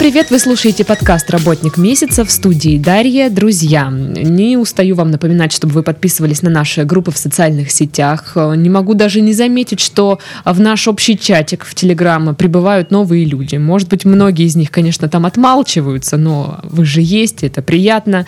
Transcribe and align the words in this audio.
привет! 0.00 0.30
Вы 0.30 0.38
слушаете 0.38 0.82
подкаст 0.82 1.28
«Работник 1.28 1.76
месяца» 1.76 2.24
в 2.24 2.30
студии 2.30 2.78
Дарья. 2.78 3.28
Друзья, 3.28 3.90
не 3.90 4.56
устаю 4.56 4.94
вам 4.94 5.10
напоминать, 5.10 5.52
чтобы 5.52 5.74
вы 5.74 5.82
подписывались 5.82 6.40
на 6.40 6.48
наши 6.48 6.84
группы 6.84 7.10
в 7.10 7.18
социальных 7.18 7.70
сетях. 7.70 8.32
Не 8.34 8.70
могу 8.70 8.94
даже 8.94 9.20
не 9.20 9.34
заметить, 9.34 9.78
что 9.78 10.18
в 10.46 10.58
наш 10.58 10.88
общий 10.88 11.18
чатик 11.18 11.66
в 11.66 11.74
Телеграм 11.74 12.34
прибывают 12.34 12.90
новые 12.90 13.26
люди. 13.26 13.56
Может 13.56 13.90
быть, 13.90 14.06
многие 14.06 14.46
из 14.46 14.56
них, 14.56 14.70
конечно, 14.70 15.06
там 15.10 15.26
отмалчиваются, 15.26 16.16
но 16.16 16.60
вы 16.62 16.86
же 16.86 17.02
есть, 17.02 17.44
это 17.44 17.60
приятно. 17.60 18.24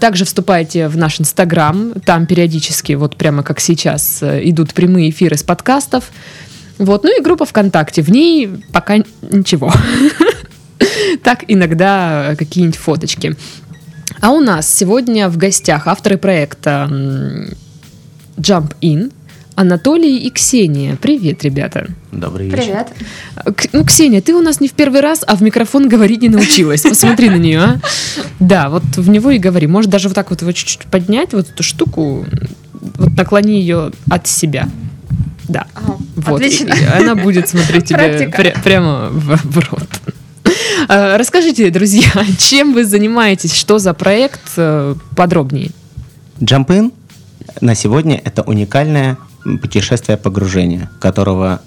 Также 0.00 0.24
вступайте 0.24 0.88
в 0.88 0.96
наш 0.96 1.20
Инстаграм. 1.20 1.92
Там 2.04 2.26
периодически, 2.26 2.94
вот 2.94 3.14
прямо 3.14 3.44
как 3.44 3.60
сейчас, 3.60 4.24
идут 4.24 4.74
прямые 4.74 5.10
эфиры 5.10 5.36
с 5.36 5.44
подкастов. 5.44 6.10
Вот, 6.78 7.04
ну 7.04 7.16
и 7.16 7.22
группа 7.22 7.46
ВКонтакте. 7.46 8.02
В 8.02 8.10
ней 8.10 8.50
пока 8.72 8.96
ничего. 9.30 9.72
так 11.22 11.44
иногда 11.48 12.34
какие-нибудь 12.38 12.76
фоточки. 12.76 13.36
А 14.20 14.30
у 14.30 14.40
нас 14.40 14.72
сегодня 14.72 15.28
в 15.28 15.36
гостях 15.36 15.86
авторы 15.86 16.16
проекта 16.16 16.88
Jump 18.36 18.74
In, 18.80 19.12
Анатолий 19.54 20.18
и 20.18 20.30
Ксения. 20.30 20.96
Привет, 20.96 21.42
ребята. 21.42 21.86
Добрый 22.12 22.48
вечер. 22.48 22.58
Привет. 22.62 23.68
Ну, 23.72 23.84
Ксения, 23.84 24.20
ты 24.20 24.34
у 24.34 24.42
нас 24.42 24.60
не 24.60 24.68
в 24.68 24.72
первый 24.72 25.00
раз, 25.00 25.24
а 25.26 25.34
в 25.34 25.42
микрофон 25.42 25.88
говорить 25.88 26.20
не 26.22 26.28
научилась. 26.28 26.82
Посмотри 26.82 27.30
на 27.30 27.36
нее, 27.36 27.60
а. 27.60 27.80
Да, 28.38 28.68
вот 28.68 28.84
в 28.96 29.08
него 29.08 29.30
и 29.30 29.38
говори. 29.38 29.66
Может, 29.66 29.90
даже 29.90 30.08
вот 30.08 30.14
так 30.14 30.30
вот 30.30 30.42
его 30.42 30.52
чуть-чуть 30.52 30.82
поднять, 30.90 31.32
вот 31.32 31.48
эту 31.48 31.62
штуку, 31.62 32.26
вот 32.72 33.16
наклони 33.16 33.58
ее 33.58 33.92
от 34.10 34.26
себя. 34.26 34.68
Да. 35.48 35.66
Ага, 35.74 35.96
вот. 36.16 36.36
Отлично. 36.40 36.74
И 36.74 36.84
она 36.84 37.14
будет 37.14 37.48
смотреть 37.48 37.86
тебе 37.86 38.28
пря- 38.28 38.62
прямо 38.62 39.08
в, 39.10 39.40
в 39.42 39.70
рот. 39.70 39.88
Э, 40.88 41.16
расскажите, 41.16 41.70
друзья, 41.70 42.10
чем 42.38 42.72
вы 42.72 42.84
занимаетесь, 42.84 43.54
что 43.54 43.78
за 43.78 43.94
проект 43.94 44.52
э, 44.56 44.94
подробнее? 45.16 45.70
In 46.40 46.92
на 47.60 47.74
сегодня 47.74 48.20
это 48.24 48.42
уникальное 48.42 49.16
путешествие 49.62 50.18
погружения, 50.18 50.90
которого 51.00 51.62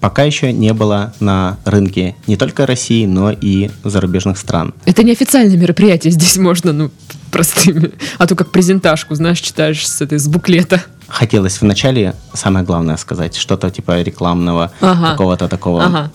пока 0.00 0.22
еще 0.22 0.52
не 0.52 0.72
было 0.72 1.12
на 1.20 1.58
рынке 1.64 2.16
не 2.26 2.36
только 2.36 2.66
России, 2.66 3.04
но 3.06 3.30
и 3.30 3.70
зарубежных 3.84 4.38
стран. 4.38 4.74
Это 4.86 5.02
не 5.02 5.12
официальное 5.12 5.56
мероприятие, 5.56 6.12
здесь 6.12 6.36
можно, 6.38 6.72
ну, 6.72 6.90
простыми, 7.30 7.92
а 8.16 8.26
то 8.26 8.34
как 8.34 8.50
презентажку, 8.50 9.14
знаешь, 9.14 9.40
читаешь 9.40 9.86
с 9.86 10.00
этой, 10.00 10.18
с 10.18 10.28
буклета. 10.28 10.82
Хотелось 11.08 11.60
вначале 11.60 12.14
самое 12.32 12.64
главное 12.64 12.96
сказать, 12.96 13.36
что-то 13.36 13.70
типа 13.70 14.00
рекламного, 14.02 14.72
ага. 14.80 15.12
какого-то 15.12 15.48
такого 15.48 15.84
ага 15.84 16.10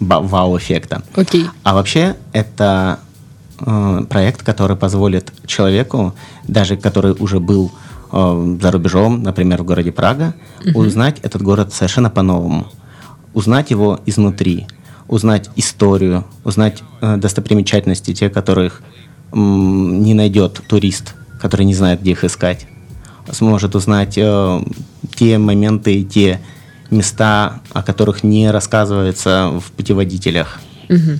вау-эффекта. 0.00 1.02
Окей. 1.14 1.46
А 1.62 1.74
вообще 1.74 2.16
это 2.32 3.00
э, 3.60 4.04
проект, 4.08 4.42
который 4.42 4.76
позволит 4.76 5.32
человеку, 5.46 6.14
даже 6.46 6.76
который 6.76 7.12
уже 7.18 7.40
был 7.40 7.72
э, 8.12 8.56
за 8.60 8.70
рубежом, 8.70 9.22
например, 9.22 9.62
в 9.62 9.64
городе 9.64 9.92
Прага, 9.92 10.34
угу. 10.64 10.80
узнать 10.80 11.20
этот 11.22 11.42
город 11.42 11.72
совершенно 11.72 12.10
по-новому. 12.10 12.66
Узнать 13.34 13.70
его 13.70 14.00
изнутри, 14.06 14.66
узнать 15.08 15.50
историю, 15.56 16.24
узнать 16.44 16.82
э, 17.00 17.16
достопримечательности, 17.16 18.14
те, 18.14 18.28
которых 18.28 18.82
э, 19.32 19.36
не 19.36 20.14
найдет 20.14 20.62
турист, 20.68 21.14
который 21.40 21.66
не 21.66 21.74
знает, 21.74 22.00
где 22.00 22.12
их 22.12 22.24
искать. 22.24 22.66
Сможет 23.30 23.74
узнать 23.74 24.16
э, 24.16 24.60
те 25.14 25.38
моменты, 25.38 26.02
те 26.04 26.40
места, 26.90 27.60
о 27.72 27.82
которых 27.82 28.22
не 28.22 28.50
рассказывается 28.50 29.50
в 29.60 29.72
путеводителях. 29.72 30.60
Угу. 30.88 31.18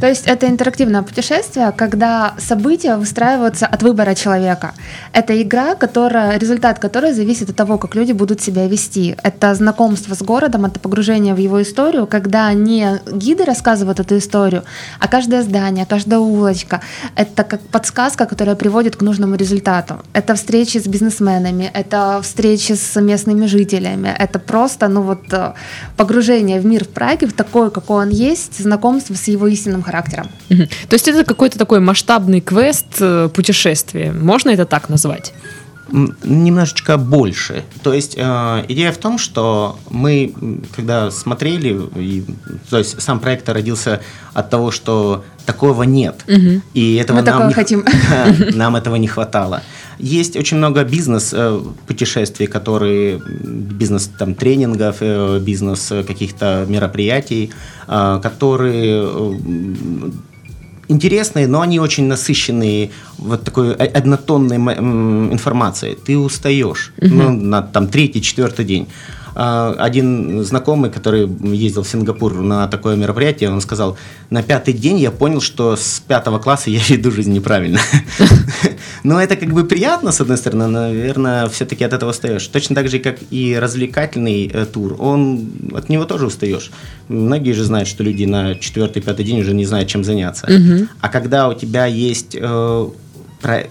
То 0.00 0.06
есть 0.06 0.26
это 0.26 0.46
интерактивное 0.46 1.02
путешествие, 1.02 1.72
когда 1.72 2.34
события 2.38 2.96
выстраиваются 2.96 3.66
от 3.66 3.82
выбора 3.82 4.14
человека. 4.14 4.74
Это 5.12 5.40
игра, 5.42 5.74
которая, 5.74 6.38
результат 6.38 6.78
которой 6.78 7.12
зависит 7.12 7.50
от 7.50 7.56
того, 7.56 7.78
как 7.78 7.94
люди 7.96 8.12
будут 8.12 8.40
себя 8.40 8.68
вести. 8.68 9.16
Это 9.22 9.54
знакомство 9.54 10.14
с 10.14 10.22
городом, 10.22 10.64
это 10.66 10.78
погружение 10.78 11.34
в 11.34 11.38
его 11.38 11.60
историю, 11.60 12.06
когда 12.06 12.52
не 12.52 13.00
гиды 13.10 13.44
рассказывают 13.44 14.00
эту 14.00 14.18
историю, 14.18 14.62
а 15.00 15.08
каждое 15.08 15.42
здание, 15.42 15.86
каждая 15.86 16.20
улочка. 16.20 16.80
Это 17.16 17.42
как 17.42 17.60
подсказка, 17.60 18.26
которая 18.26 18.54
приводит 18.54 18.96
к 18.96 19.02
нужному 19.02 19.34
результату. 19.34 19.94
Это 20.12 20.34
встречи 20.34 20.78
с 20.78 20.86
бизнесменами, 20.86 21.70
это 21.74 22.20
встречи 22.22 22.74
с 22.74 23.00
местными 23.00 23.46
жителями. 23.46 24.14
Это 24.18 24.38
просто 24.38 24.88
ну 24.88 25.02
вот, 25.02 25.32
э, 25.32 25.54
погружение 25.96 26.60
в 26.60 26.66
мир 26.66 26.84
в 26.84 26.88
Праге, 26.88 27.26
в 27.26 27.32
такой, 27.32 27.70
какой 27.70 28.02
он 28.02 28.10
есть, 28.10 28.62
знакомство 28.62 29.14
с 29.14 29.28
его 29.28 29.47
истинным 29.48 29.82
характером. 29.82 30.28
Угу. 30.50 30.62
То 30.88 30.94
есть 30.94 31.08
это 31.08 31.24
какой-то 31.24 31.58
такой 31.58 31.80
масштабный 31.80 32.40
квест 32.40 32.86
э, 33.00 33.28
путешествия. 33.32 34.12
Можно 34.12 34.50
это 34.50 34.64
так 34.64 34.88
назвать? 34.88 35.32
Немножечко 35.90 36.98
больше. 36.98 37.64
То 37.82 37.94
есть 37.94 38.14
э, 38.16 38.64
идея 38.68 38.92
в 38.92 38.98
том, 38.98 39.18
что 39.18 39.78
мы, 39.88 40.34
когда 40.76 41.10
смотрели, 41.10 41.80
и, 41.96 42.24
то 42.68 42.78
есть 42.78 43.00
сам 43.00 43.20
проект 43.20 43.48
родился 43.48 44.00
от 44.34 44.50
того, 44.50 44.70
что 44.70 45.24
такого 45.46 45.84
нет. 45.84 46.24
Угу. 46.28 46.62
И 46.74 46.96
этого 46.96 47.16
мы 47.16 47.22
нам, 47.22 47.48
не, 47.48 47.54
хотим. 47.54 47.84
нам 48.54 48.76
этого 48.76 48.96
не 48.96 49.08
хватало. 49.08 49.62
Есть 49.98 50.36
очень 50.36 50.58
много 50.58 50.84
бизнес-путешествий, 50.84 52.46
э, 52.46 52.50
которые 52.50 53.20
бизнес 53.78 54.10
там 54.18 54.34
тренингов, 54.34 54.96
э, 55.00 55.40
бизнес 55.40 55.92
каких-то 56.06 56.64
мероприятий, 56.68 57.50
э, 57.88 58.20
которые 58.22 59.08
интересные, 60.88 61.46
но 61.46 61.60
они 61.60 61.80
очень 61.80 62.06
насыщенные 62.06 62.90
вот 63.18 63.44
такой 63.44 63.74
однотонной 63.74 64.56
информацией. 64.56 65.96
Ты 66.06 66.16
устаешь 66.16 66.92
угу. 67.00 67.14
ну, 67.14 67.30
на 67.30 67.62
там 67.62 67.88
третий, 67.88 68.22
четвертый 68.22 68.64
день. 68.64 68.88
А, 69.40 69.72
один 69.78 70.42
знакомый, 70.42 70.90
который 70.90 71.28
ездил 71.56 71.84
в 71.84 71.88
Сингапур 71.88 72.34
на 72.40 72.66
такое 72.66 72.96
мероприятие, 72.96 73.52
он 73.52 73.60
сказал, 73.60 73.96
на 74.30 74.42
пятый 74.42 74.74
день 74.74 74.98
я 74.98 75.12
понял, 75.12 75.40
что 75.40 75.76
с 75.76 76.02
пятого 76.04 76.40
класса 76.40 76.70
я 76.70 76.80
веду 76.88 77.12
жизнь 77.12 77.32
неправильно. 77.32 77.78
Но 79.04 79.22
это 79.22 79.36
как 79.36 79.52
бы 79.52 79.62
приятно, 79.62 80.10
с 80.10 80.20
одной 80.20 80.38
стороны, 80.38 80.66
наверное, 80.66 81.46
все-таки 81.50 81.84
от 81.84 81.92
этого 81.92 82.10
устаешь. 82.10 82.44
Точно 82.48 82.74
так 82.74 82.88
же, 82.88 82.98
как 82.98 83.18
и 83.30 83.56
развлекательный 83.56 84.50
э, 84.52 84.66
тур, 84.66 84.96
он 84.98 85.52
от 85.72 85.88
него 85.88 86.04
тоже 86.04 86.26
устаешь. 86.26 86.72
Многие 87.06 87.52
же 87.52 87.62
знают, 87.62 87.88
что 87.88 88.02
люди 88.02 88.24
на 88.24 88.56
четвертый, 88.56 89.02
пятый 89.02 89.24
день 89.24 89.40
уже 89.40 89.54
не 89.54 89.66
знают, 89.66 89.88
чем 89.88 90.02
заняться. 90.02 90.48
А 91.00 91.08
когда 91.08 91.48
у 91.48 91.54
тебя 91.54 91.86
есть 91.86 92.34
э, 92.34 92.88
про, 93.40 93.66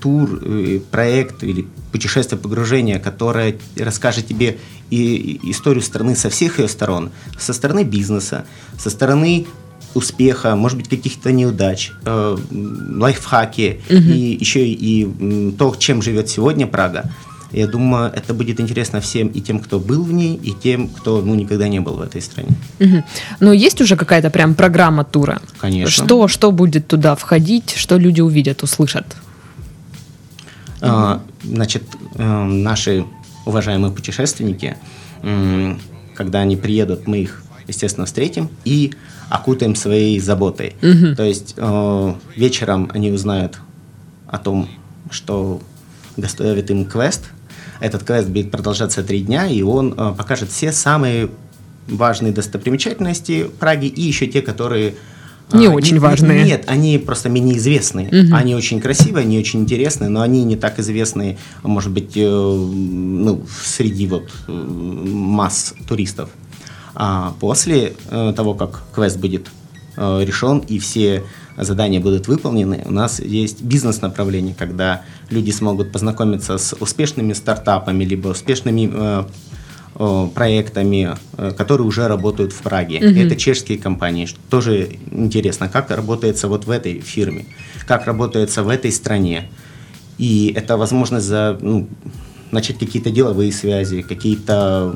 тур, 0.00 0.40
э, 0.42 0.80
проект 0.90 1.42
или 1.42 1.66
путешествие 1.92 2.38
погружения, 2.38 2.98
которое 2.98 3.56
расскажет 3.76 4.26
тебе 4.26 4.58
и 4.90 5.40
историю 5.44 5.82
страны 5.82 6.16
со 6.16 6.30
всех 6.30 6.58
ее 6.58 6.68
сторон, 6.68 7.10
со 7.38 7.52
стороны 7.52 7.84
бизнеса, 7.84 8.44
со 8.78 8.90
стороны 8.90 9.46
успеха, 9.94 10.54
может 10.54 10.78
быть, 10.78 10.88
каких-то 10.88 11.32
неудач, 11.32 11.92
э, 12.04 12.36
лайфхаки 12.50 13.80
угу. 13.88 13.96
и 13.96 14.36
еще 14.38 14.66
и 14.66 15.52
то, 15.58 15.74
чем 15.78 16.02
живет 16.02 16.28
сегодня 16.28 16.66
Прага. 16.66 17.10
Я 17.52 17.66
думаю, 17.66 18.12
это 18.14 18.34
будет 18.34 18.60
интересно 18.60 19.00
всем 19.00 19.28
и 19.28 19.40
тем, 19.40 19.58
кто 19.60 19.78
был 19.78 20.02
в 20.02 20.12
ней, 20.12 20.36
и 20.36 20.52
тем, 20.52 20.88
кто 20.88 21.22
ну, 21.22 21.34
никогда 21.34 21.68
не 21.68 21.80
был 21.80 21.94
в 21.94 22.02
этой 22.02 22.20
стране. 22.20 22.50
Угу. 22.80 23.04
Но 23.40 23.52
есть 23.52 23.80
уже 23.80 23.96
какая-то 23.96 24.30
прям 24.30 24.54
программа 24.54 25.04
тура? 25.04 25.40
Конечно. 25.58 25.90
Что, 25.90 26.28
что 26.28 26.52
будет 26.52 26.88
туда 26.88 27.14
входить, 27.14 27.74
что 27.76 27.96
люди 27.96 28.20
увидят, 28.20 28.62
услышат? 28.62 29.16
А, 30.80 31.22
значит, 31.42 31.84
э, 32.16 32.44
наши 32.44 33.04
уважаемые 33.46 33.92
путешественники, 33.92 34.76
когда 36.14 36.40
они 36.40 36.56
приедут, 36.56 37.06
мы 37.06 37.18
их, 37.18 37.42
естественно, 37.66 38.06
встретим 38.06 38.50
и 38.64 38.92
окутаем 39.30 39.74
своей 39.74 40.20
заботой. 40.20 40.76
Угу. 40.82 41.16
То 41.16 41.24
есть 41.24 41.54
э, 41.56 42.14
вечером 42.36 42.90
они 42.92 43.10
узнают 43.10 43.58
о 44.26 44.38
том, 44.38 44.68
что 45.10 45.60
готовит 46.16 46.70
им 46.70 46.84
квест. 46.84 47.30
Этот 47.80 48.04
квест 48.04 48.28
будет 48.28 48.50
продолжаться 48.50 49.02
три 49.02 49.20
дня, 49.20 49.46
и 49.46 49.62
он 49.62 49.94
э, 49.96 50.14
покажет 50.16 50.50
все 50.50 50.72
самые 50.72 51.30
важные 51.86 52.32
достопримечательности 52.32 53.48
Праги 53.58 53.86
и 53.86 54.02
еще 54.02 54.26
те, 54.26 54.42
которые 54.42 54.94
не 55.52 55.66
а, 55.66 55.70
очень 55.70 55.94
не, 55.94 55.98
важные. 55.98 56.44
Нет, 56.44 56.64
они 56.66 56.98
просто 56.98 57.28
менее 57.30 57.56
известные. 57.56 58.08
Угу. 58.08 58.36
Они 58.36 58.54
очень 58.54 58.80
красивые, 58.80 59.22
они 59.22 59.38
очень 59.38 59.60
интересные, 59.60 60.10
но 60.10 60.20
они 60.20 60.44
не 60.44 60.56
так 60.56 60.78
известны, 60.78 61.38
может 61.62 61.90
быть, 61.90 62.12
э, 62.16 62.28
ну, 62.28 63.42
среди 63.64 64.06
вот 64.06 64.30
э, 64.46 64.52
масс 64.52 65.74
туристов. 65.88 66.28
А 66.94 67.34
после 67.40 67.94
э, 68.10 68.32
того, 68.36 68.54
как 68.54 68.82
квест 68.94 69.18
будет 69.18 69.48
решен 69.96 70.58
и 70.58 70.78
все 70.78 71.24
задания 71.58 72.00
будут 72.00 72.28
выполнены, 72.28 72.82
у 72.84 72.92
нас 72.92 73.20
есть 73.20 73.62
бизнес-направление, 73.62 74.54
когда 74.54 75.02
люди 75.30 75.50
смогут 75.50 75.92
познакомиться 75.92 76.58
с 76.58 76.74
успешными 76.78 77.32
стартапами, 77.32 78.04
либо 78.04 78.28
успешными 78.28 78.90
э, 78.92 80.28
проектами, 80.34 81.16
э, 81.36 81.52
которые 81.56 81.86
уже 81.86 82.08
работают 82.08 82.52
в 82.52 82.62
Праге. 82.62 83.00
Мгм. 83.00 83.18
Это 83.18 83.36
чешские 83.36 83.78
компании. 83.78 84.28
Тоже 84.50 84.98
интересно, 85.10 85.68
как 85.68 85.90
работается 85.90 86.48
вот 86.48 86.66
в 86.66 86.70
этой 86.70 87.00
фирме, 87.00 87.46
как 87.86 88.06
работается 88.06 88.62
в 88.62 88.68
этой 88.68 88.92
стране. 88.92 89.48
И 90.18 90.52
это 90.56 90.76
возможность 90.76 91.26
за, 91.26 91.58
ну, 91.60 91.88
начать 92.50 92.78
какие-то 92.78 93.10
деловые 93.10 93.52
связи, 93.52 94.02
какие-то 94.02 94.94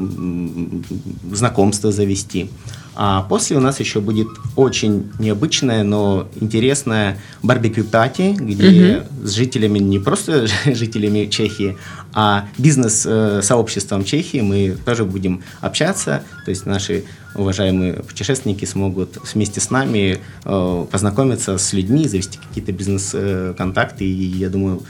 знакомства 1.33 1.93
завести. 1.93 2.51
А 2.95 3.23
после 3.23 3.57
у 3.57 3.61
нас 3.61 3.81
еще 3.81 4.01
будет 4.01 4.29
очень 4.57 5.11
необычная, 5.19 5.83
но 5.83 6.29
интересная 6.41 7.19
барбекю-пати, 7.43 8.37
где 8.39 9.05
с 9.23 9.31
жителями, 9.33 9.79
не 9.79 9.99
просто 9.99 10.47
жителями 10.67 11.27
Чехии, 11.27 11.79
а 12.13 12.47
бизнес-сообществом 12.59 14.05
Чехии 14.05 14.41
мы 14.41 14.77
тоже 14.85 15.05
будем 15.05 15.43
общаться. 15.61 16.23
То 16.45 16.51
есть 16.51 16.67
наши 16.67 17.05
уважаемые 17.35 17.95
путешественники 17.95 18.67
смогут 18.67 19.17
вместе 19.33 19.61
с 19.61 19.71
нами 19.71 20.19
э, 20.45 20.87
познакомиться 20.91 21.57
с 21.57 21.73
людьми, 21.73 22.07
завести 22.07 22.39
какие-то 22.39 22.73
бизнес-контакты 22.73 24.05
и, 24.05 24.27
я 24.37 24.51
думаю, 24.51 24.83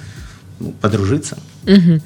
ну, 0.59 0.75
подружиться. 0.81 1.39
Мгм. 1.65 2.03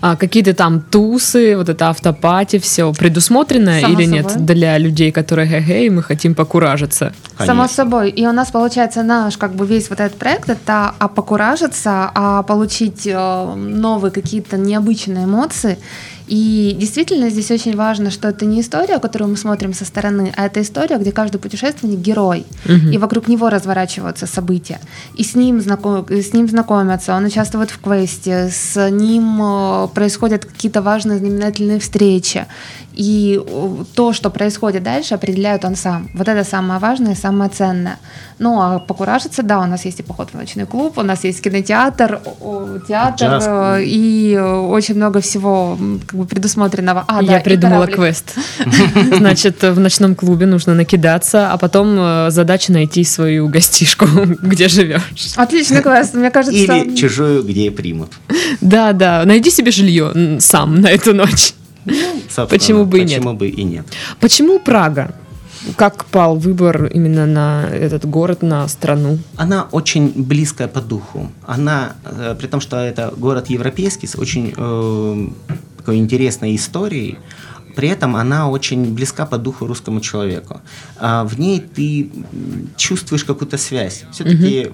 А 0.00 0.16
какие-то 0.16 0.54
там 0.54 0.80
тусы, 0.80 1.56
вот 1.56 1.68
это 1.68 1.88
автопати, 1.88 2.58
все 2.58 2.92
предусмотрено 2.92 3.80
Само 3.80 3.94
или 3.94 4.04
нет 4.06 4.30
собой. 4.30 4.46
для 4.46 4.78
людей, 4.78 5.10
которые 5.10 5.48
ге-гей, 5.48 5.90
мы 5.90 6.02
хотим 6.02 6.34
покуражиться? 6.34 7.12
Само 7.38 7.62
Конечно. 7.62 7.68
собой. 7.74 8.10
И 8.10 8.26
у 8.26 8.32
нас 8.32 8.50
получается 8.50 9.02
наш, 9.02 9.36
как 9.36 9.54
бы 9.54 9.66
весь 9.66 9.90
вот 9.90 10.00
этот 10.00 10.18
проект, 10.18 10.50
это 10.50 10.94
а 10.98 11.08
покуражиться, 11.08 12.10
а 12.14 12.42
получить 12.42 13.06
э, 13.06 13.54
новые 13.54 14.10
какие-то 14.12 14.56
необычные 14.56 15.24
эмоции. 15.24 15.78
И 16.26 16.76
действительно 16.78 17.30
здесь 17.30 17.50
очень 17.50 17.74
важно, 17.74 18.10
что 18.10 18.28
это 18.28 18.44
не 18.44 18.60
история, 18.60 18.98
которую 18.98 19.30
мы 19.30 19.36
смотрим 19.38 19.72
со 19.72 19.86
стороны, 19.86 20.30
а 20.36 20.44
это 20.44 20.60
история, 20.60 20.98
где 20.98 21.10
каждый 21.10 21.38
путешественник 21.38 22.00
герой, 22.00 22.44
Мгм. 22.66 22.90
и 22.92 22.98
вокруг 22.98 23.28
него 23.28 23.48
разворачиваются 23.48 24.26
события, 24.26 24.78
и 25.14 25.24
с 25.24 25.34
ним, 25.34 25.58
знаком, 25.62 26.06
с 26.10 26.34
ним 26.34 26.46
знакомятся, 26.48 27.14
он 27.16 27.24
участвует 27.24 27.70
в 27.70 27.80
квесте, 27.80 28.50
с 28.52 28.90
ним 28.90 29.38
э, 29.40 29.87
происходят 29.92 30.44
какие-то 30.44 30.82
важные 30.82 31.18
знаменательные 31.18 31.78
встречи, 31.78 32.46
и 32.98 33.40
э, 33.40 33.84
то, 33.94 34.12
что 34.12 34.28
происходит 34.28 34.82
дальше, 34.82 35.14
определяет 35.14 35.64
он 35.64 35.76
сам. 35.76 36.10
Вот 36.14 36.26
это 36.26 36.42
самое 36.42 36.80
важное 36.80 37.12
и 37.12 37.16
самое 37.16 37.48
ценное. 37.48 37.98
Ну, 38.40 38.60
а 38.60 38.80
покуражиться, 38.80 39.44
да, 39.44 39.60
у 39.60 39.66
нас 39.66 39.84
есть 39.84 40.00
и 40.00 40.02
поход 40.02 40.30
в 40.32 40.34
ночной 40.34 40.66
клуб, 40.66 40.98
у 40.98 41.02
нас 41.02 41.22
есть 41.22 41.40
кинотеатр, 41.40 42.20
театр, 42.88 43.28
Джаз. 43.28 43.44
э, 43.46 43.84
и 43.84 44.34
э, 44.34 44.42
очень 44.42 44.96
много 44.96 45.20
всего 45.20 45.78
как 46.08 46.18
бы 46.18 46.26
предусмотренного. 46.26 47.04
А, 47.06 47.22
да, 47.22 47.34
Я 47.34 47.38
и 47.38 47.44
придумала 47.44 47.86
квест. 47.86 48.34
Значит, 49.16 49.62
в 49.62 49.78
ночном 49.78 50.16
клубе 50.16 50.46
нужно 50.46 50.74
накидаться, 50.74 51.52
а 51.52 51.56
потом 51.56 52.30
задача 52.30 52.72
найти 52.72 53.04
свою 53.04 53.48
гостишку, 53.48 54.06
где 54.42 54.66
живешь. 54.66 55.34
Отличный 55.36 55.82
квест, 55.82 56.14
мне 56.14 56.32
кажется. 56.32 56.58
Или 56.58 56.96
чужую, 56.96 57.44
где 57.44 57.70
примут. 57.70 58.10
Да, 58.60 58.92
да, 58.92 59.22
найди 59.24 59.50
себе 59.50 59.70
жилье 59.78 60.40
сам 60.40 60.80
на 60.80 60.88
эту 60.90 61.14
ночь. 61.14 61.54
Собственно, 62.28 62.46
Почему 62.46 62.84
бы 62.84 62.98
и 62.98 63.04
нет? 63.04 63.18
Почему 63.18 63.34
бы 63.34 63.48
и 63.48 63.64
нет? 63.64 63.86
Почему 64.20 64.58
Прага? 64.58 65.14
Как 65.76 66.04
пал 66.04 66.36
выбор 66.36 66.86
именно 66.86 67.26
на 67.26 67.66
этот 67.66 68.04
город, 68.04 68.42
на 68.42 68.68
страну? 68.68 69.18
Она 69.36 69.66
очень 69.72 70.12
близкая 70.14 70.68
по 70.68 70.80
духу. 70.80 71.30
Она, 71.46 71.94
э, 72.04 72.36
при 72.38 72.46
том, 72.46 72.60
что 72.60 72.76
это 72.76 73.12
город 73.16 73.50
европейский 73.50 74.06
с 74.06 74.16
очень 74.16 74.54
э, 74.56 75.28
такой 75.78 75.96
интересной 75.96 76.54
историей, 76.54 77.18
при 77.74 77.88
этом 77.88 78.16
она 78.16 78.48
очень 78.48 78.94
близка 78.94 79.26
по 79.26 79.38
духу 79.38 79.66
русскому 79.66 80.00
человеку. 80.00 80.60
А 80.96 81.24
в 81.24 81.38
ней 81.38 81.60
ты 81.60 82.10
чувствуешь 82.76 83.24
какую-то 83.24 83.58
связь. 83.58 84.04
Все-таки 84.10 84.70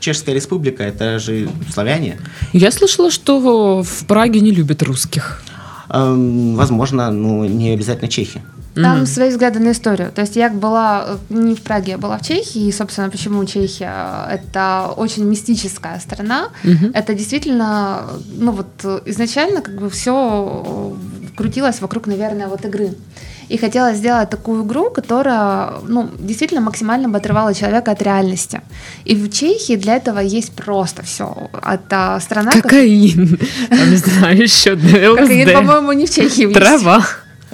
Чешская 0.00 0.34
республика 0.34 0.82
это 0.84 1.18
же 1.18 1.48
славяне. 1.72 2.18
Я 2.52 2.70
слышала, 2.70 3.10
что 3.10 3.82
в 3.82 4.04
Праге 4.06 4.40
не 4.40 4.50
любят 4.52 4.82
русских. 4.82 5.42
Эм, 5.90 6.54
Возможно, 6.56 7.10
ну, 7.10 7.44
не 7.44 7.70
обязательно 7.70 8.08
чехи. 8.08 8.42
Там 8.74 8.98
Мгм. 8.98 9.06
свои 9.06 9.30
взгляды 9.30 9.58
на 9.58 9.72
историю. 9.72 10.12
То 10.14 10.20
есть 10.20 10.36
я 10.36 10.50
была 10.50 11.04
э, 11.08 11.16
не 11.30 11.54
в 11.56 11.62
Праге, 11.62 11.92
я 11.92 11.98
была 11.98 12.16
в 12.18 12.22
Чехии. 12.22 12.68
И, 12.68 12.72
собственно, 12.72 13.10
почему 13.10 13.44
Чехия? 13.44 14.28
Это 14.30 14.92
очень 14.96 15.24
мистическая 15.24 15.98
страна. 15.98 16.50
Мгм. 16.62 16.92
Это 16.94 17.12
действительно, 17.14 18.02
ну 18.38 18.52
вот 18.52 18.68
э, 18.84 19.00
изначально 19.06 19.62
как 19.62 19.74
бы 19.80 19.90
все 19.90 20.94
крутилось 21.38 21.80
вокруг, 21.80 22.06
наверное, 22.08 22.48
вот 22.48 22.64
игры. 22.64 22.90
И 23.52 23.56
хотела 23.56 23.94
сделать 23.94 24.28
такую 24.30 24.64
игру, 24.64 24.90
которая, 24.90 25.70
ну, 25.88 26.10
действительно 26.18 26.60
максимально 26.60 27.08
бы 27.08 27.16
отрывала 27.18 27.54
человека 27.54 27.92
от 27.92 28.02
реальности. 28.02 28.60
И 29.06 29.14
в 29.14 29.30
Чехии 29.30 29.76
для 29.76 29.96
этого 29.96 30.18
есть 30.18 30.52
просто 30.52 31.02
все. 31.02 31.48
Это 31.64 32.18
страна... 32.20 32.50
как- 32.52 32.62
Кокаин. 32.64 33.38
Там, 33.70 33.90
не 33.90 33.96
знаю, 33.96 34.42
еще 34.42 34.76
Кокаин, 34.76 35.52
по-моему, 35.54 35.92
не 35.92 36.04
в 36.06 36.10
Чехии 36.10 36.42
есть. 36.48 36.54
Трава. 36.54 37.06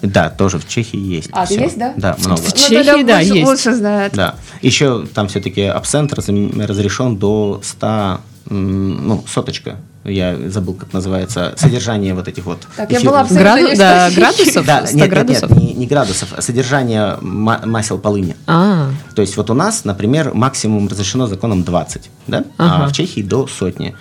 Да, 0.03 0.29
тоже 0.31 0.59
в 0.59 0.67
Чехии 0.69 0.99
есть. 1.17 1.29
А, 1.33 1.45
всё. 1.47 1.61
есть, 1.61 1.79
да? 1.79 1.93
Да, 1.97 2.17
много. 2.25 2.41
В 2.43 2.51
Ну, 2.51 2.57
Чехии, 2.57 2.75
Толя 2.93 3.05
да, 3.05 3.17
лучше- 3.19 3.35
есть. 3.35 3.47
Лучше 3.51 3.73
знает. 3.75 4.13
Да. 4.15 4.35
Еще 4.63 5.07
там 5.15 5.29
все-таки 5.29 5.63
абсент 5.63 6.13
разрешен 6.13 7.17
до 7.17 7.61
100, 7.63 8.21
м, 8.51 9.07
ну, 9.09 9.25
соточка. 9.29 9.77
Я 10.05 10.37
забыл, 10.51 10.75
как 10.75 10.93
называется, 10.93 11.55
содержание 11.57 12.15
вот 12.15 12.29
этих 12.29 12.45
вот. 12.45 12.61
Так, 12.77 12.91
я 12.91 12.99
эфирных. 12.99 13.05
была 13.13 13.21
абсолютно 13.23 13.43
Граду- 13.45 13.71
не 13.71 13.77
да, 13.77 14.11
градусов? 14.11 14.67
Да, 14.67 14.87
100 14.87 14.97
нет, 14.99 15.09
градусов? 15.11 15.51
нет, 15.51 15.61
нет, 15.61 15.69
не, 15.69 15.75
не 15.81 15.87
градусов, 15.87 16.29
а 16.37 16.43
содержание 16.43 17.17
ма- 17.23 17.63
масел 17.65 17.99
полыни. 17.99 18.37
А, 18.47 18.91
То 19.15 19.23
есть 19.23 19.37
вот 19.39 19.49
у 19.49 19.55
нас, 19.55 19.85
например, 19.85 20.33
максимум 20.35 20.89
разрешено 20.89 21.27
законом 21.27 21.63
20, 21.65 22.11
да? 22.27 22.45
Ага. 22.59 22.85
а 22.85 22.89
в 22.89 22.93
Чехии 22.93 23.23
до 23.23 23.47
сотни. 23.47 23.97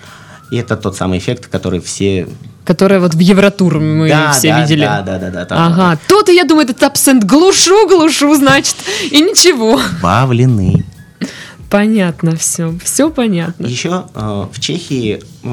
И 0.52 0.58
это 0.58 0.76
тот 0.76 0.96
самый 0.98 1.20
эффект, 1.20 1.48
который 1.48 1.80
все... 1.80 2.28
которая 2.66 3.00
вот 3.00 3.16
в 3.16 3.20
Евротур 3.20 3.80
мы 3.80 4.10
да, 4.10 4.34
все 4.34 4.50
да, 4.50 4.62
видели. 4.62 4.82
Да, 4.86 5.02
да, 5.02 5.18
да, 5.18 5.30
да. 5.32 5.46
там 5.46 5.58
Ага, 5.74 6.00
то-то 6.08 6.32
я 6.34 6.44
думаю, 6.44 6.66
этот 6.66 6.84
абсент 6.84 7.24
глушу, 7.24 7.88
глушу, 7.88 8.36
значит, 8.36 8.76
и 9.10 9.22
ничего. 9.22 9.80
Бавлены. 10.02 10.86
Понятно 11.74 12.36
все, 12.36 12.78
все 12.84 13.10
понятно. 13.10 13.66
Еще 13.66 14.06
э, 14.14 14.46
в 14.52 14.60
Чехии 14.60 15.24
э, 15.42 15.48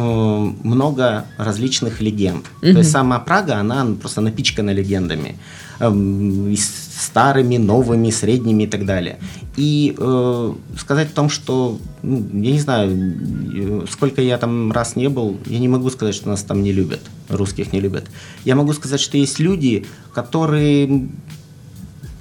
много 0.62 1.24
различных 1.38 2.02
легенд. 2.02 2.44
Мгм. 2.60 2.72
То 2.74 2.78
есть 2.80 2.90
сама 2.90 3.18
Прага, 3.20 3.56
она 3.56 3.86
просто 3.98 4.20
напичкана 4.20 4.68
легендами. 4.68 5.36
С- 5.78 6.90
старыми, 7.04 7.56
новыми, 7.56 8.10
средними 8.10 8.64
и 8.64 8.66
так 8.66 8.84
далее. 8.84 9.18
И 9.56 9.94
э, 9.96 10.52
сказать 10.78 11.10
о 11.10 11.14
том, 11.14 11.30
что, 11.30 11.78
ну, 12.02 12.28
я 12.34 12.52
не 12.52 12.60
знаю, 12.60 12.90
э, 12.92 13.86
сколько 13.90 14.20
я 14.20 14.36
там 14.36 14.72
раз 14.72 14.96
не 14.96 15.08
был, 15.08 15.38
я 15.46 15.58
не 15.58 15.68
могу 15.68 15.88
сказать, 15.88 16.14
что 16.14 16.28
нас 16.28 16.42
там 16.42 16.62
не 16.62 16.72
любят, 16.72 17.00
русских 17.30 17.72
не 17.72 17.80
любят. 17.80 18.04
Я 18.44 18.56
могу 18.56 18.74
сказать, 18.74 19.00
что 19.00 19.16
есть 19.16 19.38
люди, 19.38 19.86
которые 20.12 21.08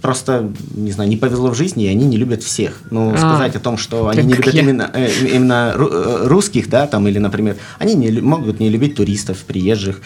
просто, 0.01 0.51
не 0.75 0.91
знаю, 0.91 1.09
не 1.09 1.17
повезло 1.17 1.49
в 1.51 1.55
жизни, 1.55 1.85
и 1.85 1.87
они 1.87 2.05
не 2.05 2.17
любят 2.17 2.43
всех. 2.43 2.79
Но 2.91 3.11
А, 3.13 3.17
сказать 3.17 3.55
о 3.55 3.59
том, 3.59 3.77
что 3.77 4.07
они 4.07 4.23
не 4.23 4.33
любят 4.33 4.53
я. 4.53 4.61
именно, 4.61 4.89
э, 4.93 5.09
именно 5.33 5.73
э, 5.75 6.27
русских, 6.27 6.69
да, 6.69 6.87
там, 6.87 7.07
или, 7.07 7.19
например, 7.19 7.55
они 7.79 7.95
не, 7.95 8.21
могут 8.21 8.59
не 8.59 8.69
любить 8.69 8.95
туристов, 8.95 9.37
приезжих, 9.39 10.01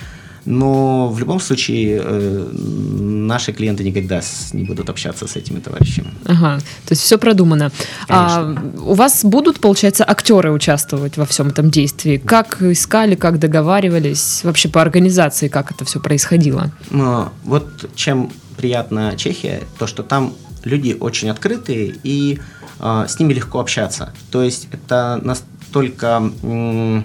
но 0.46 1.08
в 1.10 1.20
любом 1.20 1.40
случае 1.40 2.02
э, 2.04 2.50
наши 2.52 3.54
клиенты 3.54 3.84
никогда 3.86 4.22
с- 4.22 4.54
не 4.54 4.64
будут 4.66 4.90
общаться 4.90 5.26
с 5.26 5.38
этими 5.38 5.60
товарищами. 5.60 6.08
Ага, 6.26 6.58
то 6.60 6.92
есть 6.92 7.02
все 7.02 7.18
продумано. 7.18 7.72
А, 8.10 8.54
у 8.86 8.94
вас 8.94 9.24
будут, 9.24 9.62
получается, 9.62 10.04
актеры 10.06 10.52
участвовать 10.52 11.16
во 11.18 11.26
всем 11.26 11.48
этом 11.48 11.70
действии? 11.70 12.18
Как 12.18 12.62
искали, 12.62 13.16
как 13.16 13.40
договаривались? 13.40 14.42
Вообще 14.44 14.68
по 14.68 14.82
организации, 14.82 15.48
как 15.48 15.72
это 15.72 15.86
все 15.86 16.02
происходило? 16.02 16.72
Но 16.92 17.32
вот 17.46 17.90
чем 17.96 18.30
приятна 18.58 19.16
Чехия, 19.18 19.64
то 19.78 19.88
что 19.88 20.04
там 20.04 20.34
люди 20.64 20.96
очень 21.00 21.30
открытые 21.30 21.96
и 22.04 22.40
э, 22.80 23.06
с 23.08 23.20
ними 23.20 23.34
легко 23.34 23.60
общаться. 23.60 24.14
То 24.32 24.42
есть 24.44 24.68
это 24.72 25.20
настолько 25.24 26.32
э, 26.42 27.02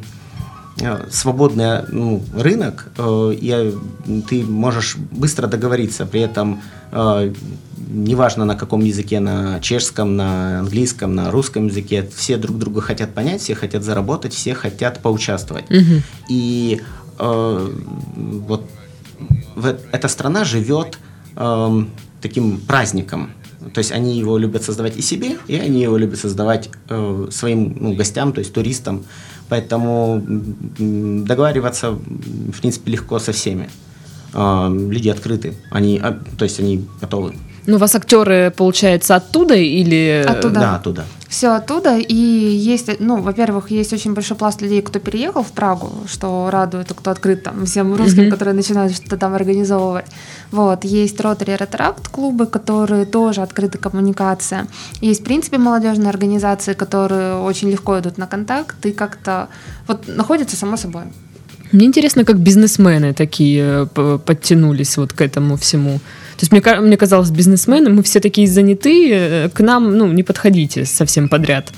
свободный 1.11 1.83
ну, 1.89 2.23
рынок, 2.35 2.89
э, 2.97 3.35
и 3.41 3.51
э, 3.51 3.73
ты 4.29 4.45
можешь 4.45 4.97
быстро 4.97 5.47
договориться, 5.47 6.07
при 6.07 6.21
этом 6.21 6.63
э, 6.93 7.33
неважно 7.91 8.45
на 8.45 8.55
каком 8.55 8.81
языке, 8.81 9.19
на 9.21 9.61
чешском, 9.61 10.17
на 10.17 10.61
английском, 10.61 11.15
на 11.15 11.31
русском 11.31 11.67
языке, 11.67 12.09
все 12.15 12.37
друг 12.37 12.59
друга 12.59 12.81
хотят 12.81 13.15
понять, 13.15 13.41
все 13.41 13.55
хотят 13.55 13.83
заработать, 13.83 14.35
все 14.35 14.55
хотят 14.55 15.01
поучаствовать. 15.01 15.69
Мгм. 15.71 16.03
И 16.29 16.81
э, 17.19 17.73
вот 18.47 18.71
в- 19.57 19.77
эта 19.91 20.09
страна 20.09 20.45
живет 20.45 20.99
эм, 21.39 21.89
таким 22.21 22.59
праздником. 22.59 23.31
То 23.75 23.79
есть 23.79 23.93
они 23.93 24.19
его 24.19 24.39
любят 24.39 24.63
создавать 24.63 24.97
и 24.97 25.03
себе, 25.03 25.39
и 25.49 25.57
они 25.57 25.83
его 25.83 25.97
любят 25.97 26.19
создавать 26.19 26.71
э, 26.89 27.29
своим 27.31 27.77
ну, 27.81 27.95
гостям, 27.95 28.33
то 28.33 28.41
есть 28.41 28.53
туристам. 28.53 29.05
Поэтому 29.49 30.23
договариваться, 30.79 31.93
в 31.93 32.61
принципе, 32.61 32.93
легко 32.93 33.19
со 33.19 33.33
всеми. 33.33 33.69
а, 34.35 34.69
люди 34.71 35.09
открыты, 35.09 35.55
они, 35.71 35.99
а, 36.03 36.19
то 36.39 36.45
есть 36.45 36.61
они 36.61 36.87
готовы. 37.01 37.35
Ну, 37.67 37.77
у 37.77 37.79
вас 37.79 37.95
актеры, 37.95 38.53
получается, 38.57 39.17
оттуда 39.17 39.55
или... 39.55 40.25
Оттуда. 40.27 40.61
Да, 40.61 40.77
оттуда. 40.77 41.05
Все 41.29 41.49
оттуда. 41.49 41.99
И 41.99 42.15
есть, 42.15 42.89
ну, 43.01 43.21
во-первых, 43.21 43.71
есть 43.71 43.93
очень 43.93 44.15
большой 44.15 44.37
пласт 44.37 44.63
людей, 44.63 44.81
кто 44.81 44.99
переехал 44.99 45.43
в 45.43 45.53
Прагу, 45.53 45.91
что 46.07 46.49
радует, 46.51 46.93
кто 46.95 47.11
открыт 47.11 47.43
там 47.43 47.67
всем 47.67 47.95
русским, 47.95 48.23
Мгм. 48.23 48.31
которые 48.33 48.55
начинают 48.55 48.95
что-то 48.95 49.17
там 49.19 49.35
организовывать. 49.35 50.07
Вот. 50.53 50.85
Есть 50.85 51.21
Rotary 51.21 51.59
Retract 51.59 52.11
клубы, 52.11 52.47
которые 52.47 53.05
тоже 53.05 53.43
открыты 53.43 53.77
коммуникация. 53.79 54.67
Есть, 55.03 55.21
в 55.21 55.25
принципе, 55.25 55.59
молодежные 55.59 56.09
организации, 56.09 56.73
которые 56.75 57.35
очень 57.37 57.71
легко 57.71 57.99
идут 57.99 58.19
на 58.19 58.27
контакт 58.27 58.87
и 58.87 58.93
как-то 58.93 59.49
вот 59.87 60.09
находятся 60.09 60.57
само 60.57 60.77
собой. 60.77 61.03
Мне 61.73 61.85
интересно, 61.85 62.25
как 62.25 62.39
бизнесмены 62.39 63.13
такие 63.13 63.87
э, 63.95 64.19
подтянулись 64.25 64.97
вот 64.97 65.13
к 65.13 65.21
этому 65.21 65.57
всему. 65.57 66.01
То 66.39 66.45
есть 66.45 66.53
мне, 66.53 66.81
мне 66.81 66.97
казалось, 66.97 67.31
бизнесмены, 67.31 67.91
мы 67.91 68.03
все 68.05 68.21
такие 68.21 68.47
занятые, 68.47 69.11
э, 69.11 69.49
к 69.49 69.61
нам, 69.61 69.99
ну, 69.99 70.07
не 70.07 70.23
подходите 70.23 70.85
совсем 70.85 71.29
подряд. 71.29 71.73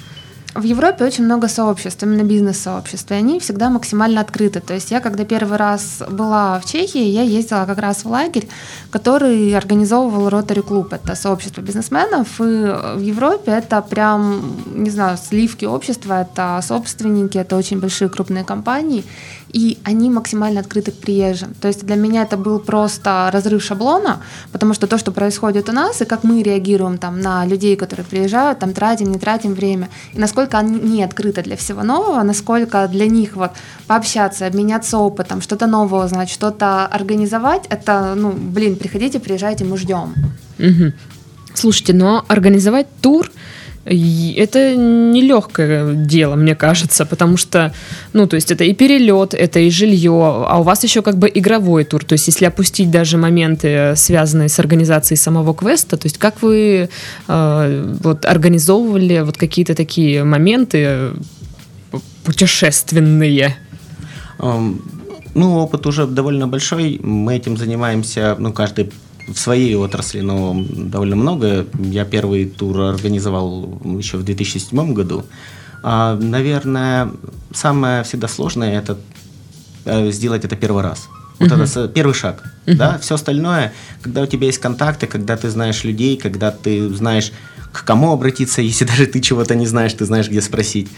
В 0.55 0.65
Европе 0.65 1.05
очень 1.05 1.25
много 1.25 1.49
сообществ, 1.49 2.03
именно 2.03 2.25
бизнес-сообществ, 2.25 3.11
и 3.13 3.15
они 3.15 3.39
всегда 3.39 3.71
максимально 3.71 4.21
открыты. 4.21 4.61
То 4.61 4.75
есть 4.75 4.91
я, 4.91 5.01
когда 5.01 5.25
первый 5.25 5.57
раз 5.57 6.03
была 6.11 6.59
в 6.59 6.65
Чехии, 6.65 7.05
я 7.05 7.23
ездила 7.23 7.65
как 7.67 7.79
раз 7.79 8.05
в 8.05 8.09
лагерь, 8.09 8.49
который 8.91 9.57
организовывал 9.57 10.29
Rotary 10.29 10.63
клуб. 10.63 10.93
Это 10.93 11.15
сообщество 11.15 11.61
бизнесменов, 11.61 12.41
и 12.41 12.43
в 12.43 13.01
Европе 13.01 13.53
это 13.53 13.81
прям, 13.81 14.57
не 14.75 14.91
знаю, 14.91 15.17
сливки 15.19 15.67
общества, 15.67 16.23
это 16.23 16.61
собственники, 16.67 17.39
это 17.39 17.57
очень 17.57 17.79
большие 17.79 18.09
крупные 18.09 18.45
компании, 18.45 19.05
и 19.53 19.79
они 19.85 20.11
максимально 20.11 20.61
открыты 20.61 20.91
к 20.91 20.95
приезжим. 20.95 21.55
То 21.61 21.69
есть 21.69 21.85
для 21.85 21.97
меня 21.97 22.23
это 22.23 22.37
был 22.37 22.59
просто 22.61 23.31
разрыв 23.33 23.63
шаблона, 23.63 24.21
потому 24.53 24.75
что 24.75 24.87
то, 24.87 24.99
что 24.99 25.13
происходит 25.13 25.69
у 25.69 25.73
нас, 25.73 26.03
и 26.03 26.05
как 26.05 26.25
мы 26.25 26.43
реагируем 26.43 26.99
там 26.99 27.21
на 27.21 27.47
людей, 27.47 27.77
которые 27.77 28.07
приезжают, 28.07 28.59
там 28.59 28.73
тратим, 28.73 29.11
не 29.11 29.19
тратим 29.19 29.55
время, 29.55 29.89
и 30.13 30.19
насколько 30.19 30.59
они 30.59 31.03
открыты 31.03 31.43
для 31.43 31.57
всего 31.57 31.83
нового, 31.83 32.23
насколько 32.23 32.89
для 32.89 33.07
них 33.07 33.37
вот 33.37 33.51
пообщаться, 33.87 34.47
обменяться 34.47 34.99
опытом, 34.99 35.43
что-то 35.43 35.67
новое 35.67 36.05
узнать, 36.07 36.31
что-то 36.31 36.87
организовать, 36.87 37.67
это, 37.69 38.15
ну, 38.17 38.33
блин, 38.33 38.77
приходите, 38.77 39.21
приезжайте, 39.21 39.65
мы 39.65 39.77
ждем. 39.77 40.15
Слушайте, 41.55 41.93
но 41.93 42.25
организовать 42.29 42.87
тур 43.01 43.31
это 43.85 44.77
нелегкое 44.77 45.95
дело, 45.95 46.37
мне 46.37 46.55
кажется, 46.55 47.07
потому 47.07 47.37
что, 47.37 47.73
ну, 48.13 48.27
то 48.27 48.37
есть 48.37 48.51
это 48.51 48.65
и 48.65 48.75
перелет, 48.75 49.33
это 49.33 49.59
и 49.59 49.71
жилье, 49.71 50.45
а 50.47 50.59
у 50.61 50.63
вас 50.63 50.85
еще 50.85 51.03
как 51.03 51.17
бы 51.17 51.31
игровой 51.33 51.85
тур, 51.85 52.05
то 52.05 52.13
есть 52.13 52.27
если 52.27 52.45
опустить 52.45 52.91
даже 52.91 53.17
моменты, 53.17 53.95
связанные 53.97 54.49
с 54.49 54.59
организацией 54.59 55.17
самого 55.17 55.55
квеста, 55.55 55.97
то 55.97 56.07
есть 56.07 56.19
как 56.19 56.43
вы 56.43 56.91
э, 57.29 57.97
вот 58.03 58.27
организовывали 58.27 59.21
вот 59.21 59.39
какие-то 59.39 59.75
такие 59.75 60.25
моменты 60.25 60.79
э, 60.83 61.15
путешественные? 62.25 63.57
Эм, 64.39 64.83
Ну, 65.35 65.57
опыт 65.57 65.87
уже 65.87 66.07
довольно 66.07 66.49
большой. 66.49 67.01
Мы 67.03 67.37
этим 67.37 67.57
занимаемся, 67.57 68.37
ну, 68.39 68.53
каждый 68.53 68.91
в 69.29 69.37
своей 69.39 69.75
отрасли, 69.77 70.21
но 70.21 70.55
довольно 70.69 71.17
много. 71.17 71.67
Я 71.79 72.05
первый 72.05 72.47
тур 72.47 72.81
организовал 72.81 73.81
еще 73.99 74.17
в 74.19 74.25
2007 74.25 74.93
году. 74.93 75.25
А, 75.83 76.17
наверное, 76.17 77.11
самое 77.53 78.03
всегда 78.05 78.29
сложное 78.29 78.79
это 78.79 78.99
э, 79.85 80.11
сделать 80.11 80.45
это 80.45 80.57
первый 80.57 80.83
раз. 80.83 81.09
Вот 81.39 81.51
это 81.53 81.67
с- 81.67 81.89
первый 81.89 82.13
шаг. 82.15 82.43
Да? 82.67 82.99
Все 82.99 83.15
остальное, 83.15 83.73
когда 84.03 84.21
у 84.23 84.27
тебя 84.27 84.47
есть 84.47 84.59
контакты, 84.59 85.07
когда 85.07 85.37
ты 85.37 85.49
знаешь 85.49 85.85
людей, 85.85 86.17
когда 86.19 86.51
ты 86.51 86.89
знаешь, 86.95 87.33
к 87.73 87.85
кому 87.85 88.13
обратиться, 88.13 88.61
если 88.71 88.85
даже 88.85 89.07
ты 89.07 89.21
чего-то 89.21 89.55
не 89.55 89.67
знаешь, 89.67 89.95
ты 89.95 90.05
знаешь, 90.05 90.29
где 90.29 90.43
спросить. 90.43 90.89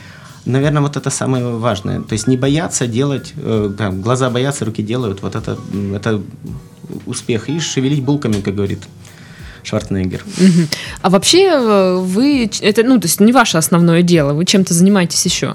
Наверное, 0.45 0.83
вот 0.83 0.97
это 0.97 1.11
самое 1.11 1.57
важное. 1.57 2.01
То 2.01 2.15
есть 2.15 2.27
не 2.27 2.37
бояться 2.37 2.87
делать, 2.87 3.33
э, 3.37 3.73
как, 3.79 4.01
глаза 4.01 4.29
боятся, 4.31 4.65
руки 4.65 4.83
делают. 4.83 5.23
Вот 5.23 5.37
это, 5.37 5.57
это 5.95 6.21
успех. 7.07 7.49
И 7.49 7.61
шевелить 7.61 8.03
булками, 8.03 8.41
как 8.41 8.55
говорит 8.55 8.81
Шварценеггер. 9.63 10.25
А 11.03 11.11
вообще 11.11 11.49
э, 11.49 11.97
вы, 11.97 12.51
это, 12.61 12.83
ну, 12.83 12.99
то 12.99 13.07
есть 13.07 13.21
не 13.21 13.33
ваше 13.33 13.59
основное 13.59 14.03
дело, 14.03 14.33
вы 14.33 14.45
чем-то 14.45 14.75
занимаетесь 14.75 15.25
еще? 15.25 15.55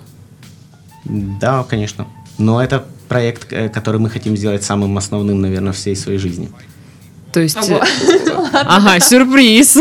Да, 1.05 1.63
конечно. 1.63 2.07
Но 2.37 2.61
это 2.61 2.85
проект, 3.07 3.51
э, 3.51 3.69
который 3.69 3.99
мы 3.99 4.09
хотим 4.09 4.37
сделать 4.37 4.63
самым 4.63 4.97
основным, 4.97 5.41
наверное, 5.41 5.73
всей 5.73 5.95
своей 5.95 6.19
жизни. 6.19 6.49
То 7.31 7.41
есть... 7.41 7.57
Э, 7.69 7.79
Ага, 8.53 8.99
сюрприз. 8.99 9.75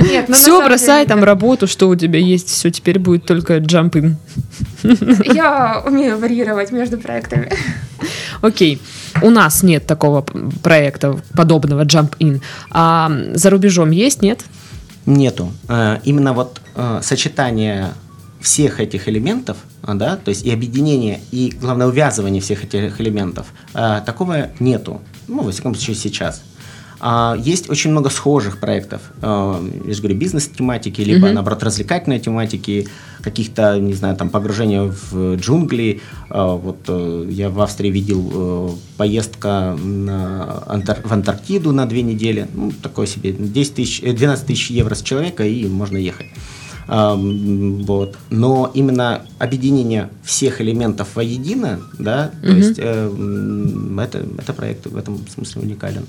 Нет, 0.00 0.28
ну, 0.28 0.34
Все, 0.34 0.64
бросай 0.64 1.04
деле, 1.04 1.08
там 1.08 1.24
работу, 1.24 1.66
что 1.66 1.88
у 1.88 1.96
тебя 1.96 2.18
есть, 2.18 2.48
все, 2.48 2.70
теперь 2.70 2.98
будет 2.98 3.26
только 3.26 3.56
jump 3.58 3.92
in. 3.92 4.14
Я 5.34 5.82
умею 5.84 6.18
варьировать 6.18 6.72
между 6.72 6.98
проектами. 6.98 7.50
Окей, 8.40 8.80
у 9.22 9.30
нас 9.30 9.62
нет 9.62 9.86
такого 9.86 10.22
проекта 10.62 11.18
подобного 11.34 11.84
jump 11.84 12.16
in, 12.18 12.40
а 12.70 13.10
за 13.34 13.50
рубежом 13.50 13.90
есть, 13.90 14.22
нет? 14.22 14.40
Нету. 15.04 15.52
Э, 15.68 15.98
Именно 16.04 16.32
вот 16.32 16.60
э, 16.74 17.00
сочетание 17.02 17.88
всех 18.40 18.80
этих 18.80 19.08
элементов, 19.08 19.56
а, 19.82 19.94
да, 19.94 20.16
то 20.16 20.28
есть 20.28 20.44
и 20.44 20.52
объединение, 20.52 21.20
и, 21.32 21.52
главное, 21.60 21.88
увязывание 21.88 22.40
всех 22.40 22.62
этих 22.64 23.00
элементов, 23.00 23.46
такого 23.72 24.50
нету. 24.60 25.00
Ну, 25.26 25.42
во 25.42 25.50
всяком 25.50 25.74
случае, 25.74 25.96
сейчас. 25.96 26.42
А, 27.00 27.36
Есть 27.38 27.68
очень 27.70 27.90
много 27.90 28.08
схожих 28.10 28.58
проектов, 28.60 29.00
э, 29.22 29.68
я 29.86 29.94
же 29.94 30.00
говорю, 30.02 30.18
бизнес-тематики, 30.18 31.02
либо, 31.02 31.26
Мгм. 31.26 31.34
наоборот, 31.34 31.62
развлекательной 31.62 32.18
тематики, 32.20 32.88
каких-то, 33.22 33.78
не 33.78 33.92
знаю, 33.94 34.16
там, 34.16 34.30
погружения 34.30 34.82
в 35.10 35.36
джунгли. 35.36 36.00
Э, 36.30 36.56
Вот 36.56 36.78
э, 36.88 37.26
я 37.30 37.50
в 37.50 37.60
Австрии 37.60 37.90
видел 37.90 38.30
э, 38.32 38.70
поездка 38.96 39.76
на 39.82 40.62
Антар- 40.68 41.06
в 41.06 41.12
Антарктиду 41.12 41.72
на 41.72 41.86
две 41.86 42.02
недели, 42.02 42.46
ну, 42.54 42.72
такое 42.82 43.06
себе, 43.06 43.32
10 43.32 43.74
тысяч, 43.74 44.00
э, 44.02 44.12
12 44.12 44.46
тысяч 44.46 44.70
евро 44.70 44.94
с 44.94 45.02
человека, 45.02 45.44
и 45.44 45.66
можно 45.68 45.96
ехать. 45.98 46.26
Вот. 46.88 48.16
Но 48.30 48.70
именно 48.74 49.22
объединение 49.38 50.08
всех 50.24 50.60
элементов 50.60 51.08
воедино, 51.14 51.80
да, 51.98 52.30
то 52.42 52.48
Мгм. 52.48 52.56
есть 52.58 52.78
э, 52.78 53.98
это, 54.02 54.24
это 54.38 54.52
проект 54.52 54.86
в 54.86 54.96
этом 54.96 55.18
смысле 55.28 55.62
уникален. 55.62 56.02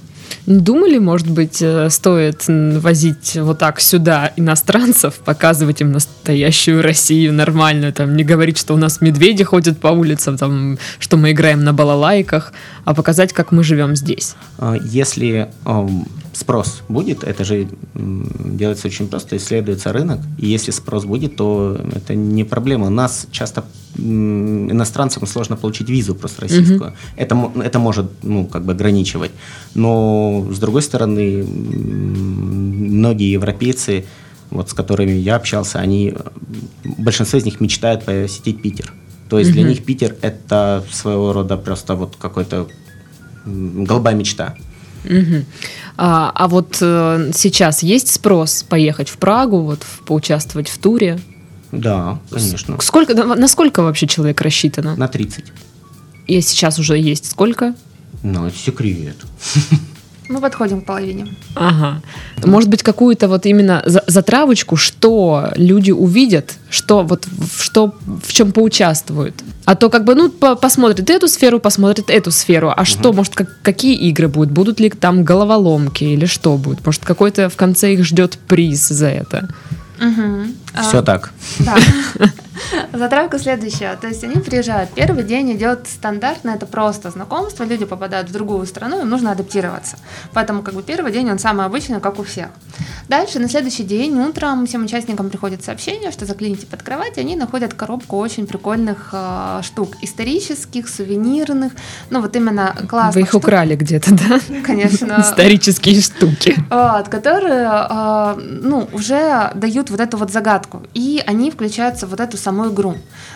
Думали, 0.46 0.98
может 1.00 1.29
быть, 1.29 1.62
э, 1.62 1.89
стоит 1.89 2.46
возить 2.48 3.38
вот 3.41 3.60
так 3.60 3.79
сюда 3.81 4.31
иностранцев, 4.36 5.15
показывать 5.25 5.81
им 5.81 5.91
настоящую 5.91 6.81
Россию 6.84 7.34
нормальную, 7.34 7.91
там, 7.93 8.15
не 8.15 8.24
говорить, 8.24 8.57
что 8.57 8.74
у 8.74 8.77
нас 8.77 9.01
медведи 9.01 9.43
ходят 9.43 9.79
по 9.79 9.88
улицам, 9.88 10.38
там, 10.38 10.77
что 11.00 11.17
мы 11.17 11.31
играем 11.31 11.63
на 11.63 11.74
балалайках, 11.74 12.53
а 12.86 12.93
показать, 12.93 13.34
как 13.34 13.51
мы 13.51 13.63
живем 13.63 13.96
здесь. 13.96 14.36
А, 14.57 14.75
Если 14.75 15.48
ам, 15.65 16.05
спрос 16.38 16.82
будет, 16.89 17.24
это 17.24 17.44
же 17.44 17.67
делается 17.96 18.88
очень 18.88 19.08
просто, 19.08 19.36
исследуется 19.38 19.91
рынок, 19.91 20.20
и 20.38 20.46
если 20.46 20.72
спрос 20.72 21.06
будет, 21.06 21.36
то 21.36 21.79
это 21.96 22.13
не 22.15 22.44
проблема. 22.44 22.88
У 22.88 22.89
нас 22.91 23.27
часто 23.32 23.63
иностранцам 23.98 25.25
сложно 25.27 25.56
получить 25.56 25.89
визу 25.89 26.13
просто 26.15 26.41
российскую. 26.41 26.94
Это, 27.15 27.36
мо- 27.36 27.51
это 27.63 27.79
может 27.79 28.06
ну, 28.24 28.46
как 28.46 28.63
бы 28.65 28.74
ограничивать. 28.74 29.32
Но 29.75 30.48
с 30.51 30.60
другой 30.60 30.82
стороны, 30.84 31.44
многие 31.44 33.32
европейцы, 33.32 34.06
вот, 34.51 34.70
с 34.70 34.74
которыми 34.74 35.12
я 35.12 35.36
общался, 35.36 35.79
они, 35.79 36.13
большинство 36.84 37.39
из 37.39 37.46
них 37.46 37.60
мечтают 37.62 38.06
посетить 38.06 38.62
Питер. 38.62 38.94
То 39.29 39.39
есть 39.39 39.51
для 39.51 39.62
Мгм. 39.63 39.72
них 39.72 39.84
Питер 39.84 40.15
это 40.22 40.84
своего 40.91 41.34
рода 41.34 41.58
просто 41.58 41.96
вот 41.96 42.15
какой-то 42.17 42.67
голубая 43.46 44.15
мечта. 44.15 44.56
Мгм. 45.03 45.46
А, 45.98 46.32
а 46.36 46.48
вот 46.48 46.77
э, 46.80 47.32
сейчас 47.34 47.82
есть 47.84 48.13
спрос 48.13 48.63
поехать 48.63 49.10
в 49.10 49.18
Прагу, 49.18 49.62
вот 49.62 49.82
в- 49.84 50.01
поучаствовать 50.04 50.70
в 50.70 50.77
туре? 50.77 51.20
Да, 51.72 52.20
конечно. 52.30 52.80
Сколько, 52.82 53.13
да, 53.16 53.24
насколько 53.25 53.82
вообще 53.82 54.08
человек 54.08 54.39
рассчитано? 54.42 54.96
На 54.96 55.08
30. 55.08 55.46
И 56.27 56.42
сейчас 56.42 56.77
уже 56.80 56.98
есть 56.98 57.30
сколько? 57.30 57.74
Ну, 58.24 58.46
это 58.46 58.58
секрет. 58.58 59.18
Мы 60.29 60.39
подходим 60.41 60.81
к 60.81 60.86
половине. 60.86 61.25
Ага. 61.55 62.01
Может 62.43 62.69
быть, 62.69 62.84
какую-то 62.84 63.27
вот 63.27 63.46
именно 63.46 63.81
за- 63.86 64.03
затравочку, 64.07 64.75
что 64.75 65.51
люди 65.55 65.91
увидят, 65.91 66.55
что 66.69 67.03
вот 67.03 67.25
в, 67.27 67.63
что, 67.63 67.93
в 68.24 68.34
чем 68.34 68.51
поучаствуют. 68.51 69.36
А 69.65 69.75
то 69.75 69.89
как 69.89 70.03
бы, 70.03 70.15
ну, 70.15 70.29
по- 70.29 70.55
посмотрят 70.55 71.10
эту 71.10 71.27
сферу, 71.27 71.60
посмотрят 71.60 72.10
эту 72.10 72.31
сферу. 72.31 72.74
А 72.75 72.84
что, 72.86 73.13
может, 73.13 73.36
как- 73.36 73.62
какие 73.62 73.96
игры 74.10 74.27
будут? 74.27 74.51
Будут 74.51 74.79
ли 74.81 74.89
там 74.89 75.24
головоломки 75.24 76.03
или 76.03 76.25
что 76.25 76.57
будет? 76.57 76.86
Может, 76.86 77.05
какой-то 77.05 77.48
в 77.50 77.55
конце 77.55 77.93
их 77.93 78.03
ждет 78.05 78.38
приз 78.48 78.88
за 78.89 79.07
это? 79.07 79.50
А, 80.74 80.81
Все 80.84 81.01
так. 81.01 81.31
Да. 81.60 81.75
Затравка 82.93 83.39
следующая. 83.39 83.95
То 83.95 84.07
есть 84.07 84.23
они 84.23 84.35
приезжают. 84.35 84.91
Первый 84.91 85.23
день 85.23 85.53
идет 85.53 85.87
стандартно, 85.87 86.51
это 86.51 86.65
просто 86.65 87.09
знакомство. 87.09 87.63
Люди 87.63 87.85
попадают 87.85 88.29
в 88.29 88.33
другую 88.33 88.65
страну, 88.65 89.01
им 89.01 89.09
нужно 89.09 89.31
адаптироваться. 89.31 89.97
Поэтому 90.33 90.61
как 90.61 90.73
бы 90.73 90.83
первый 90.83 91.11
день 91.11 91.29
он 91.31 91.39
самый 91.39 91.65
обычный, 91.65 91.99
как 91.99 92.19
у 92.19 92.23
всех. 92.23 92.49
Дальше 93.07 93.39
на 93.39 93.47
следующий 93.47 93.83
день 93.83 94.19
утром 94.19 94.65
всем 94.65 94.83
участникам 94.83 95.29
приходит 95.29 95.63
сообщение, 95.63 96.11
что 96.11 96.25
загляните 96.25 96.65
под 96.67 96.83
кровать, 96.83 97.17
и 97.17 97.21
они 97.21 97.35
находят 97.35 97.73
коробку 97.73 98.17
очень 98.17 98.47
прикольных 98.47 99.09
э, 99.13 99.61
штук. 99.63 99.95
Исторических, 100.01 100.89
сувенирных. 100.89 101.71
Ну 102.09 102.21
вот 102.21 102.35
именно 102.35 102.75
классных 102.89 103.15
Вы 103.15 103.21
их 103.21 103.29
штук. 103.29 103.43
украли 103.43 103.75
где-то, 103.75 104.11
да? 104.13 104.39
Конечно. 104.65 105.17
Исторические 105.19 106.01
штуки. 106.01 106.55
Вот, 106.69 107.07
которые 107.07 107.69
э, 107.89 108.35
ну, 108.61 108.89
уже 108.91 109.51
дают 109.55 109.89
вот 109.89 110.01
эту 110.01 110.17
вот 110.17 110.31
загадку. 110.31 110.83
И 110.93 111.23
они 111.25 111.49
включаются 111.51 112.07
в 112.07 112.17
вот 112.17 112.27
эту 112.27 112.37
саму 112.48 112.70
игру. 112.70 112.96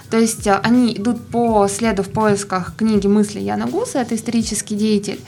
То 0.09 0.17
есть 0.17 0.47
э, 0.47 0.59
они 0.63 0.93
идут 0.93 1.17
по 1.27 1.67
следу 1.67 2.03
в 2.03 2.09
поисках 2.09 2.75
книги 2.77 3.07
мысли 3.07 3.39
Яна 3.39 3.65
Гуса, 3.65 3.99
это 3.99 4.15
исторический 4.15 4.75
деятель. 4.75 5.19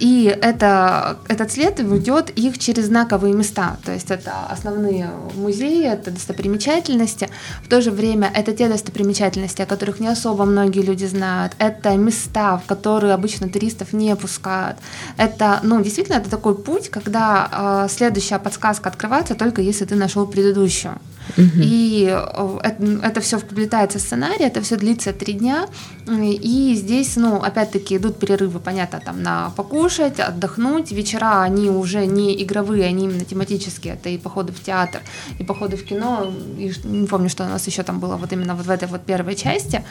И 0.00 0.24
это, 0.42 1.16
этот 1.28 1.52
след 1.52 1.80
ведет 1.80 2.30
их 2.30 2.58
через 2.58 2.86
знаковые 2.86 3.34
места. 3.34 3.76
То 3.84 3.92
есть 3.92 4.10
это 4.10 4.32
основные 4.50 5.10
музеи, 5.34 5.84
это 5.84 6.10
достопримечательности. 6.10 7.28
В 7.64 7.68
то 7.68 7.80
же 7.80 7.90
время 7.90 8.30
это 8.34 8.52
те 8.52 8.68
достопримечательности, 8.68 9.62
о 9.62 9.66
которых 9.66 10.00
не 10.00 10.08
особо 10.08 10.44
многие 10.44 10.82
люди 10.82 11.06
знают. 11.06 11.52
Это 11.58 11.96
места, 11.96 12.58
в 12.58 12.66
которые 12.66 13.14
обычно 13.14 13.48
туристов 13.48 13.92
не 13.92 14.16
пускают. 14.16 14.76
Это, 15.18 15.60
ну, 15.62 15.82
действительно, 15.82 16.18
это 16.18 16.30
такой 16.30 16.54
путь, 16.54 16.88
когда 16.88 17.48
э, 17.52 17.88
следующая 17.90 18.38
подсказка 18.38 18.88
открывается 18.88 19.34
только 19.34 19.62
если 19.62 19.84
ты 19.84 19.94
нашел 19.94 20.26
предыдущую. 20.26 20.94
И 21.36 22.08
э, 22.10 22.58
это, 22.62 22.84
это 23.02 23.20
все 23.20 23.38
вплетается 23.38 23.98
в 23.98 24.02
сценарий, 24.02 24.44
это 24.44 24.60
все 24.60 24.76
длится 24.76 25.12
три 25.12 25.34
дня. 25.34 25.66
И 26.08 26.74
здесь, 26.76 27.16
ну, 27.16 27.36
опять-таки, 27.36 27.96
идут 27.96 28.18
перерывы, 28.18 28.58
понятно, 28.60 29.00
там 29.00 29.22
на 29.22 29.50
покушать, 29.50 30.20
отдохнуть. 30.20 30.92
Вечера, 30.92 31.42
они 31.42 31.70
уже 31.70 32.06
не 32.06 32.42
игровые, 32.42 32.86
они 32.86 33.04
именно 33.04 33.24
тематические. 33.24 33.94
Это 33.94 34.08
и 34.08 34.18
походы 34.18 34.52
в 34.52 34.62
театр, 34.62 35.00
и 35.38 35.44
походы 35.44 35.76
в 35.76 35.84
кино. 35.84 36.32
И 36.58 36.72
не 36.84 37.06
помню, 37.06 37.28
что 37.28 37.44
у 37.44 37.48
нас 37.48 37.66
еще 37.66 37.82
там 37.82 38.00
было 38.00 38.16
вот 38.16 38.32
именно 38.32 38.54
вот 38.54 38.66
в 38.66 38.70
этой 38.70 38.88
вот 38.88 39.02
первой 39.02 39.34
части. 39.34 39.84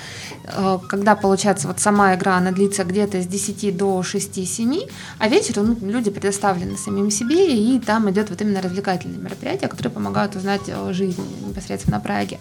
Э, 0.45 0.79
когда, 0.87 1.15
получается, 1.15 1.67
вот 1.67 1.79
сама 1.79 2.15
игра, 2.15 2.37
она 2.37 2.51
длится 2.51 2.83
где-то 2.83 3.21
с 3.21 3.27
10 3.27 3.77
до 3.77 4.01
6-7, 4.01 4.89
а 5.17 5.27
вечером 5.27 5.77
ну, 5.81 5.89
люди 5.89 6.09
предоставлены 6.11 6.77
самим 6.77 7.11
себе, 7.11 7.55
и 7.55 7.79
там 7.79 8.09
идет 8.09 8.29
вот 8.29 8.41
именно 8.41 8.61
развлекательные 8.61 9.19
мероприятия, 9.19 9.67
которые 9.67 9.91
помогают 9.91 10.35
узнать 10.35 10.69
о 10.69 10.93
жизни 10.93 11.20
непосредственно 11.47 11.99
Праге. 11.99 12.39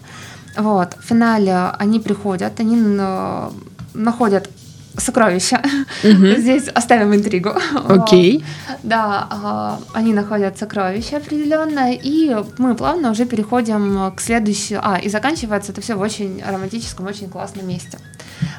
Вот. 0.57 0.95
В 0.99 1.07
финале 1.07 1.71
они 1.79 1.99
приходят, 1.99 2.59
они 2.59 2.77
э, 2.77 3.49
находят 3.93 4.49
сокровища. 4.97 5.61
Здесь 6.03 6.67
оставим 6.67 7.13
интригу. 7.13 7.53
Окей. 7.87 8.43
Да, 8.83 9.79
э, 9.93 9.97
они 9.97 10.13
находят 10.13 10.57
сокровища 10.57 11.17
определенно, 11.17 11.93
и 11.93 12.35
мы 12.57 12.75
плавно 12.75 13.11
уже 13.11 13.25
переходим 13.25 14.11
к 14.15 14.21
следующему. 14.21 14.81
А, 14.83 14.97
и 14.97 15.09
заканчивается 15.09 15.71
это 15.71 15.81
все 15.81 15.95
в 15.95 16.01
очень 16.01 16.43
романтическом, 16.45 17.05
очень 17.05 17.29
классном 17.29 17.67
месте. 17.67 17.97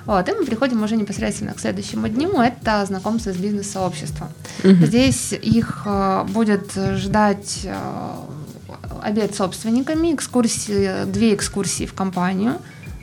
Вот, 0.07 0.29
и 0.29 0.33
мы 0.33 0.45
приходим 0.45 0.83
уже 0.83 0.97
непосредственно 0.97 1.55
к 1.55 1.61
следующему 1.61 2.09
дню, 2.09 2.41
это 2.41 2.85
знакомство 2.87 3.33
с 3.33 3.37
бизнес-сообществом. 3.37 4.29
Здесь 4.63 5.33
их 5.33 5.83
э, 5.85 6.25
будет 6.29 6.73
ждать 6.75 7.67
обед 9.03 9.35
с 9.35 9.39
собственниками, 9.39 10.15
экскурсии, 10.15 11.05
две 11.07 11.35
экскурсии 11.35 11.87
в 11.87 11.95
компанию. 11.95 12.55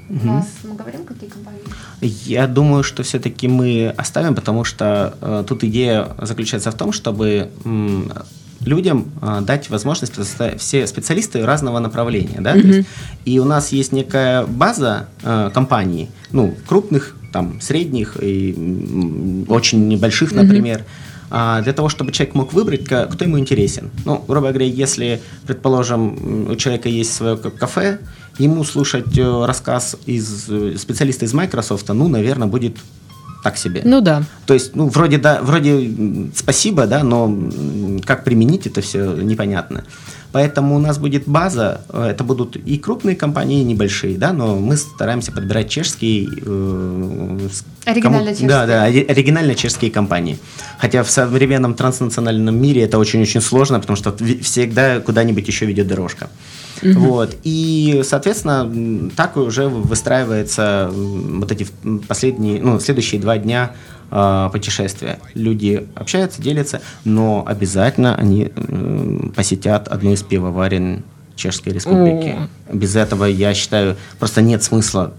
У 0.09 0.25
нас 0.25 0.47
мы 0.63 0.75
говорим, 0.75 1.05
какие 1.05 1.29
компании? 1.29 1.61
Я 2.01 2.47
думаю, 2.47 2.83
что 2.83 3.03
все-таки 3.03 3.47
мы 3.47 3.93
оставим, 3.95 4.33
потому 4.33 4.63
что 4.63 5.13
э, 5.21 5.43
тут 5.47 5.63
идея 5.63 6.07
заключается 6.19 6.71
в 6.71 6.75
том, 6.75 6.91
чтобы 6.91 7.49
м, 7.63 8.11
людям 8.65 9.11
э, 9.21 9.41
дать 9.41 9.69
возможность 9.69 10.13
все 10.57 10.87
специалисты 10.87 11.45
разного 11.45 11.77
направления, 11.77 12.41
да, 12.41 12.55
mm-hmm. 12.55 12.67
есть, 12.67 12.89
и 13.25 13.39
у 13.39 13.45
нас 13.45 13.71
есть 13.71 13.91
некая 13.91 14.47
база 14.47 15.09
э, 15.21 15.51
компаний, 15.53 16.09
ну 16.31 16.55
крупных, 16.65 17.15
там 17.31 17.61
средних 17.61 18.17
и 18.19 18.53
м, 18.57 19.45
очень 19.47 19.87
небольших, 19.87 20.31
например. 20.31 20.79
Mm-hmm 20.79 21.09
для 21.29 21.73
того, 21.73 21.89
чтобы 21.89 22.11
человек 22.11 22.35
мог 22.35 22.53
выбрать, 22.53 22.85
кто 22.85 23.23
ему 23.23 23.37
интересен. 23.37 23.89
Ну, 24.05 24.23
грубо 24.27 24.49
говоря, 24.49 24.65
если, 24.65 25.21
предположим, 25.45 26.49
у 26.49 26.55
человека 26.55 26.89
есть 26.89 27.13
свое 27.13 27.37
кафе, 27.37 27.99
ему 28.39 28.63
слушать 28.63 29.17
э, 29.17 29.45
рассказ 29.45 29.97
из 30.05 30.49
э, 30.49 30.75
специалиста 30.77 31.25
из 31.25 31.33
Microsoft, 31.33 31.87
ну, 31.89 32.07
наверное, 32.07 32.47
будет 32.47 32.77
так 33.43 33.57
себе. 33.57 33.81
Ну 33.85 34.01
да. 34.01 34.23
То 34.45 34.53
есть, 34.53 34.75
ну, 34.75 34.87
вроде 34.87 35.17
да, 35.17 35.39
вроде 35.41 35.91
спасибо, 36.35 36.87
да, 36.87 37.03
но 37.03 37.33
как 38.05 38.23
применить 38.23 38.67
это 38.67 38.81
все 38.81 39.13
непонятно. 39.13 39.83
Поэтому 40.31 40.75
у 40.75 40.79
нас 40.79 40.99
будет 40.99 41.23
база, 41.27 41.81
э, 41.89 42.09
это 42.11 42.23
будут 42.23 42.55
и 42.55 42.77
крупные 42.77 43.15
компании, 43.15 43.61
и 43.61 43.63
небольшие, 43.63 44.15
да, 44.15 44.31
но 44.31 44.57
мы 44.57 44.77
стараемся 44.77 45.31
подбирать 45.31 45.69
чешские... 45.69 46.29
Э, 46.45 47.39
оригинально 47.85 48.29
чешские. 48.29 48.47
Да, 48.47 48.67
да, 48.67 48.83
оригинально 48.83 49.55
чешские 49.55 49.89
компании. 49.89 50.37
Хотя 50.77 51.03
в 51.03 51.09
современном 51.09 51.73
транснациональном 51.73 52.55
мире 52.55 52.83
это 52.83 52.99
очень-очень 52.99 53.41
сложно, 53.41 53.79
потому 53.79 53.97
что 53.97 54.15
всегда 54.43 54.99
куда-нибудь 54.99 55.47
еще 55.47 55.65
ведет 55.65 55.87
дорожка. 55.87 56.29
Угу. 56.81 56.99
Вот. 56.99 57.35
И, 57.43 58.01
соответственно, 58.03 59.09
так 59.15 59.37
уже 59.37 59.67
выстраивается 59.67 60.89
вот 60.91 61.51
эти 61.51 61.67
последние, 62.07 62.61
ну, 62.61 62.79
следующие 62.79 63.19
два 63.19 63.37
дня 63.37 63.71
э, 64.11 64.49
путешествия. 64.51 65.19
Люди 65.33 65.87
общаются, 65.95 66.41
делятся, 66.41 66.81
но 67.03 67.43
обязательно 67.45 68.15
они 68.15 68.51
э, 68.55 69.19
посетят 69.35 69.87
одну 69.87 70.13
из 70.13 70.23
пивоварен 70.23 71.03
Чешской 71.39 71.73
Республики. 71.73 72.35
О. 72.67 72.75
Без 72.75 72.95
этого, 72.95 73.25
я 73.25 73.53
считаю, 73.53 73.95
просто 74.19 74.41
нет 74.41 74.61
смысла. 74.61 75.13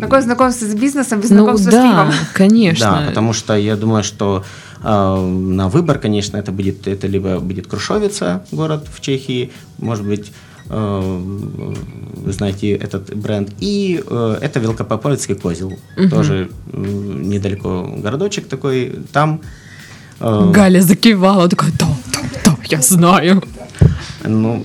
Какое 0.00 0.22
знакомство 0.22 0.64
с 0.64 0.74
бизнесом 0.74 1.20
без 1.20 1.30
ну, 1.30 1.38
знакомства 1.38 1.72
да, 1.72 1.80
с 1.80 1.90
пивом? 1.90 2.14
конечно. 2.32 2.86
Да, 2.86 3.08
потому 3.08 3.32
что 3.32 3.56
я 3.56 3.76
думаю, 3.76 4.04
что 4.04 4.44
э, 4.82 4.86
на 4.86 5.68
выбор, 5.68 5.98
конечно, 5.98 6.36
это 6.36 6.52
будет 6.52 6.86
это 6.86 7.06
либо 7.08 7.40
будет 7.40 7.66
Крушовица, 7.66 8.44
город 8.52 8.86
в 8.94 9.00
Чехии, 9.00 9.52
может 9.78 10.06
быть, 10.06 10.32
вы 10.70 12.32
знаете 12.32 12.72
этот 12.72 13.14
бренд, 13.16 13.50
и 13.58 14.02
э, 14.06 14.38
это 14.40 14.60
Велкопоповицкий 14.60 15.34
козел, 15.34 15.78
угу. 15.96 16.08
тоже 16.08 16.50
э, 16.72 16.76
недалеко 16.76 17.92
городочек 17.96 18.46
такой, 18.46 19.00
там. 19.12 19.40
Э, 20.20 20.50
Галя 20.52 20.80
закивала, 20.80 21.48
такая, 21.48 21.72
да, 21.78 21.88
да, 22.12 22.20
да, 22.44 22.56
я 22.68 22.80
знаю. 22.82 23.42
Ну, 24.22 24.62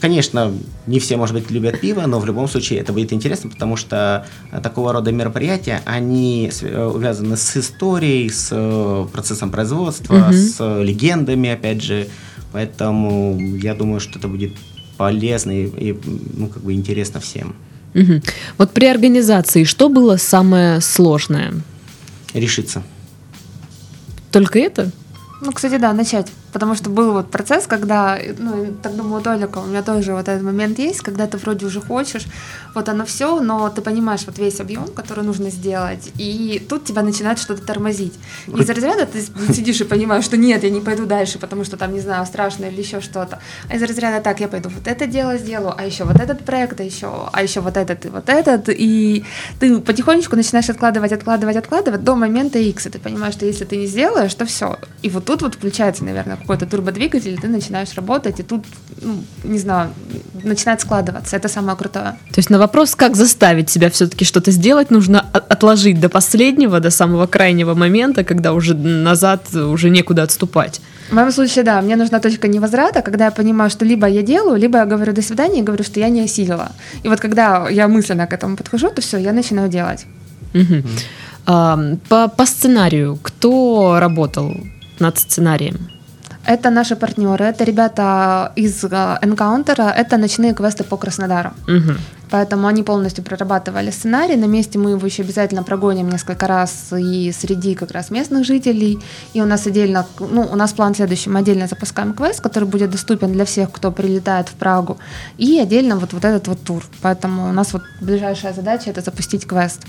конечно, 0.00 0.52
не 0.86 0.98
все, 0.98 1.16
может 1.16 1.34
быть, 1.34 1.50
любят 1.50 1.80
пиво, 1.80 2.06
но 2.06 2.18
в 2.18 2.26
любом 2.26 2.48
случае 2.48 2.80
это 2.80 2.92
будет 2.94 3.12
интересно, 3.12 3.50
потому 3.50 3.76
что 3.76 4.26
такого 4.62 4.92
рода 4.92 5.12
мероприятия, 5.12 5.82
они 5.84 6.50
увязаны 6.62 7.36
с 7.36 7.56
историей, 7.56 8.30
с 8.30 8.48
э, 8.50 9.06
процессом 9.12 9.50
производства, 9.50 10.28
угу. 10.28 10.32
с 10.32 10.82
легендами, 10.82 11.50
опять 11.50 11.82
же. 11.82 12.08
Поэтому 12.52 13.38
я 13.38 13.74
думаю, 13.74 14.00
что 14.00 14.18
это 14.18 14.26
будет 14.26 14.52
полезно 14.98 15.52
и, 15.52 15.90
и 15.90 15.98
ну, 16.36 16.48
как 16.48 16.62
бы 16.62 16.74
интересно 16.74 17.20
всем. 17.20 17.54
Угу. 17.94 18.20
Вот 18.58 18.72
при 18.72 18.84
организации 18.86 19.64
что 19.64 19.88
было 19.88 20.18
самое 20.18 20.82
сложное? 20.82 21.54
Решиться. 22.34 22.82
Только 24.30 24.58
это? 24.58 24.90
Ну, 25.40 25.52
кстати, 25.52 25.78
да, 25.78 25.94
начать. 25.94 26.26
Потому 26.58 26.74
что 26.74 26.90
был 26.90 27.12
вот 27.12 27.30
процесс, 27.30 27.68
когда, 27.68 28.18
ну, 28.36 28.74
так 28.82 28.96
думаю, 28.96 29.22
Толика, 29.22 29.58
у 29.58 29.66
меня 29.66 29.80
тоже 29.80 30.12
вот 30.12 30.26
этот 30.26 30.42
момент 30.42 30.76
есть, 30.80 31.02
когда 31.02 31.28
ты 31.28 31.36
вроде 31.36 31.66
уже 31.66 31.80
хочешь, 31.80 32.26
вот 32.74 32.88
оно 32.88 33.04
все, 33.04 33.40
но 33.40 33.68
ты 33.68 33.80
понимаешь 33.80 34.22
вот 34.26 34.38
весь 34.38 34.58
объем, 34.58 34.88
который 34.88 35.22
нужно 35.22 35.50
сделать, 35.50 36.10
и 36.18 36.60
тут 36.68 36.84
тебя 36.84 37.02
начинает 37.02 37.38
что-то 37.38 37.64
тормозить. 37.64 38.14
Не 38.48 38.62
из 38.62 38.68
разряда 38.68 39.06
ты 39.06 39.22
сидишь 39.54 39.80
и 39.80 39.84
понимаешь, 39.84 40.24
что 40.24 40.36
нет, 40.36 40.64
я 40.64 40.70
не 40.70 40.80
пойду 40.80 41.06
дальше, 41.06 41.38
потому 41.38 41.62
что 41.62 41.76
там, 41.76 41.92
не 41.92 42.00
знаю, 42.00 42.26
страшно 42.26 42.64
или 42.64 42.80
еще 42.80 43.00
что-то, 43.00 43.38
а 43.70 43.76
из 43.76 43.82
разряда 43.84 44.20
так, 44.20 44.40
я 44.40 44.48
пойду 44.48 44.68
вот 44.68 44.88
это 44.88 45.06
дело 45.06 45.38
сделаю, 45.38 45.74
а 45.78 45.86
еще 45.86 46.02
вот 46.02 46.16
этот 46.16 46.44
проект, 46.44 46.80
а 46.80 46.82
еще, 46.82 47.28
а 47.32 47.40
еще 47.40 47.60
вот 47.60 47.76
этот 47.76 48.04
и 48.04 48.08
вот 48.08 48.28
этот, 48.28 48.68
и 48.68 49.24
ты 49.60 49.78
потихонечку 49.78 50.34
начинаешь 50.34 50.68
откладывать, 50.70 51.12
откладывать, 51.12 51.54
откладывать 51.54 52.02
до 52.02 52.16
момента 52.16 52.58
X, 52.58 52.86
и 52.86 52.90
ты 52.90 52.98
понимаешь, 52.98 53.34
что 53.34 53.46
если 53.46 53.64
ты 53.64 53.76
не 53.76 53.86
сделаешь, 53.86 54.34
то 54.34 54.44
все. 54.44 54.76
И 55.02 55.08
вот 55.08 55.24
тут 55.24 55.42
вот 55.42 55.54
включается, 55.54 56.02
наверное, 56.04 56.36
какой-то 56.48 56.66
турбодвигатель, 56.66 57.38
ты 57.38 57.48
начинаешь 57.48 57.94
работать, 57.94 58.40
и 58.40 58.42
тут, 58.42 58.64
ну, 59.02 59.14
не 59.44 59.58
знаю, 59.58 59.90
начинает 60.44 60.80
складываться. 60.80 61.36
Это 61.36 61.48
самое 61.48 61.76
крутое. 61.76 62.16
То 62.32 62.38
есть 62.38 62.50
на 62.50 62.58
вопрос, 62.58 62.94
как 62.94 63.16
заставить 63.16 63.68
себя 63.68 63.88
все-таки 63.90 64.24
что-то 64.24 64.50
сделать, 64.50 64.90
нужно 64.90 65.20
отложить 65.20 66.00
до 66.00 66.08
последнего, 66.08 66.80
до 66.80 66.90
самого 66.90 67.26
крайнего 67.26 67.74
момента, 67.74 68.24
когда 68.24 68.52
уже 68.52 68.74
назад 68.74 69.54
уже 69.54 69.90
некуда 69.90 70.22
отступать. 70.22 70.80
В 71.10 71.14
моем 71.14 71.32
случае, 71.32 71.64
да, 71.64 71.82
мне 71.82 71.96
нужна 71.96 72.18
точка 72.18 72.48
невозврата, 72.48 73.02
когда 73.02 73.24
я 73.24 73.30
понимаю, 73.30 73.70
что 73.70 73.84
либо 73.84 74.06
я 74.06 74.22
делаю, 74.22 74.58
либо 74.58 74.78
я 74.78 74.86
говорю 74.86 75.12
до 75.12 75.22
свидания 75.22 75.60
и 75.60 75.62
говорю, 75.62 75.84
что 75.84 76.00
я 76.00 76.08
не 76.08 76.22
осилила. 76.22 76.68
И 77.04 77.08
вот 77.08 77.20
когда 77.20 77.68
я 77.68 77.88
мысленно 77.88 78.26
к 78.26 78.32
этому 78.32 78.56
подхожу, 78.56 78.90
то 78.90 79.00
все, 79.02 79.18
я 79.18 79.32
начинаю 79.32 79.68
делать. 79.68 80.06
Мгм. 80.54 80.82
А, 81.46 81.78
По, 82.08 82.28
по 82.28 82.46
сценарию, 82.46 83.18
кто 83.22 83.98
работал 84.00 84.54
над 84.98 85.18
сценарием? 85.18 85.97
Это 86.48 86.70
наши 86.70 86.96
партнеры, 86.96 87.44
это 87.44 87.64
ребята 87.64 88.52
из 88.56 88.84
э, 88.84 89.18
Encounter, 89.22 89.92
это 89.96 90.16
ночные 90.16 90.54
квесты 90.54 90.82
по 90.82 90.96
Краснодару. 90.96 91.50
Мгм. 91.66 91.98
Поэтому 92.30 92.66
они 92.66 92.82
полностью 92.82 93.24
прорабатывали 93.24 93.90
сценарий. 93.90 94.36
На 94.36 94.46
месте 94.46 94.78
мы 94.78 94.90
его 94.90 95.06
еще 95.06 95.22
обязательно 95.22 95.62
прогоним 95.62 96.08
несколько 96.08 96.46
раз 96.46 96.92
и 96.92 97.32
среди 97.32 97.74
как 97.74 97.90
раз 97.90 98.10
местных 98.10 98.44
жителей. 98.44 98.98
И 99.32 99.40
у 99.40 99.46
нас 99.46 99.66
отдельно, 99.66 100.06
ну, 100.18 100.42
у 100.50 100.56
нас 100.56 100.72
план 100.72 100.94
следующий. 100.94 101.30
Мы 101.30 101.40
отдельно 101.40 101.66
запускаем 101.66 102.14
квест, 102.14 102.40
который 102.40 102.68
будет 102.68 102.90
доступен 102.90 103.32
для 103.32 103.44
всех, 103.44 103.70
кто 103.72 103.90
прилетает 103.92 104.48
в 104.48 104.54
Прагу. 104.54 104.98
И 105.38 105.58
отдельно 105.58 105.96
вот, 105.96 106.12
вот 106.12 106.24
этот 106.24 106.48
вот 106.48 106.62
тур. 106.62 106.84
Поэтому 107.02 107.48
у 107.48 107.52
нас 107.52 107.72
вот 107.72 107.82
ближайшая 108.00 108.52
задача 108.52 108.90
это 108.90 109.00
запустить 109.00 109.46
квест. 109.46 109.80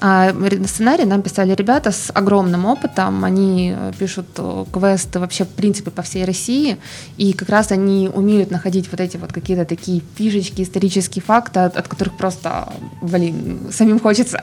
А 0.00 0.34
сценарий 0.66 1.04
нам 1.04 1.22
писали 1.22 1.54
ребята 1.54 1.90
с 1.90 2.10
огромным 2.12 2.66
опытом. 2.66 3.24
Они 3.24 3.74
э, 3.76 3.92
пишут 3.98 4.26
э, 4.36 4.64
квесты 4.70 5.18
вообще 5.18 5.44
в 5.44 5.48
принципе 5.48 5.90
по 5.90 6.02
всей 6.02 6.24
России. 6.24 6.76
И 7.16 7.32
как 7.32 7.48
раз 7.48 7.72
они 7.72 8.10
умеют 8.12 8.50
находить 8.50 8.90
вот 8.90 9.00
эти 9.00 9.16
вот 9.16 9.32
какие-то 9.32 9.64
такие 9.64 10.02
фишечки, 10.16 10.62
исторические 10.62 11.22
факты, 11.22 11.60
от, 11.60 11.85
от 11.86 11.90
которых 11.90 12.16
просто, 12.16 12.72
блин, 13.00 13.58
самим 13.70 14.00
хочется. 14.00 14.38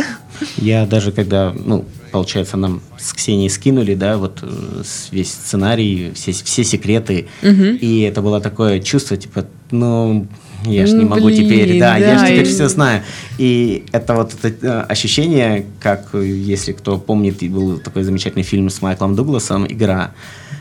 Я 0.57 0.85
даже 0.85 1.11
когда, 1.11 1.53
ну, 1.53 1.85
получается, 2.11 2.57
нам 2.57 2.81
с 2.97 3.13
Ксенией 3.13 3.49
скинули, 3.49 3.95
да, 3.95 4.17
вот 4.17 4.39
э, 4.41 4.83
весь 5.11 5.31
сценарий, 5.31 6.11
все, 6.15 6.31
все 6.31 6.63
секреты, 6.63 7.27
Мгм. 7.41 7.75
и 7.81 8.01
это 8.01 8.21
было 8.21 8.39
такое 8.39 8.79
чувство, 8.79 9.17
типа, 9.17 9.45
ну, 9.71 10.27
я 10.65 10.87
же 10.87 10.95
Ну, 10.95 11.01
не 11.03 11.09
могу 11.09 11.25
блин, 11.25 11.45
теперь, 11.45 11.79
да, 11.79 11.97
я 11.97 12.13
да, 12.15 12.19
же 12.19 12.25
теперь 12.31 12.47
и- 12.47 12.51
все 12.53 12.69
знаю. 12.69 13.01
И 13.37 13.83
это 13.91 14.13
вот 14.15 14.33
это 14.41 14.65
э, 14.67 14.81
ощущение, 14.91 15.65
как, 15.81 16.13
если 16.13 16.71
кто 16.71 16.97
помнит, 16.97 17.43
был 17.51 17.79
такой 17.79 18.03
замечательный 18.03 18.43
фильм 18.43 18.69
с 18.69 18.81
Майклом 18.81 19.15
Дугласом 19.15 19.65
«Игра», 19.67 20.11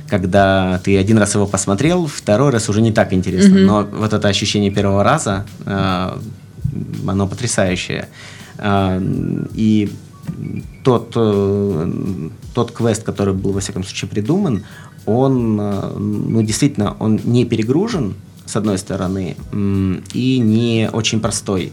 когда 0.09 0.79
ты 0.85 0.99
один 0.99 1.17
раз 1.19 1.35
его 1.37 1.47
посмотрел, 1.47 2.07
второй 2.07 2.51
раз 2.51 2.69
уже 2.69 2.83
не 2.83 2.93
так 2.93 3.13
интересно. 3.15 3.55
Мгм. 3.55 3.67
Но 3.67 3.89
вот 3.93 4.13
это 4.13 4.29
ощущение 4.29 4.71
первого 4.71 5.03
раза, 5.05 5.47
э, 5.65 6.19
оно 7.07 7.27
потрясающее. 7.29 8.09
А, 8.59 9.01
И 9.55 9.91
тот, 10.85 11.13
э, 11.17 12.31
тот 12.55 12.71
квест, 12.73 13.03
который 13.03 13.35
был, 13.35 13.53
во 13.53 13.61
всяком 13.61 13.85
случае, 13.85 14.09
придуман, 14.09 14.65
он, 15.07 15.59
э, 15.61 15.97
ну, 15.99 16.43
действительно, 16.43 16.97
он 16.99 17.21
не 17.25 17.45
перегружен, 17.45 18.15
с 18.47 18.57
одной 18.57 18.79
стороны, 18.79 19.37
и 20.13 20.39
не 20.39 20.91
очень 20.93 21.21
простой. 21.21 21.73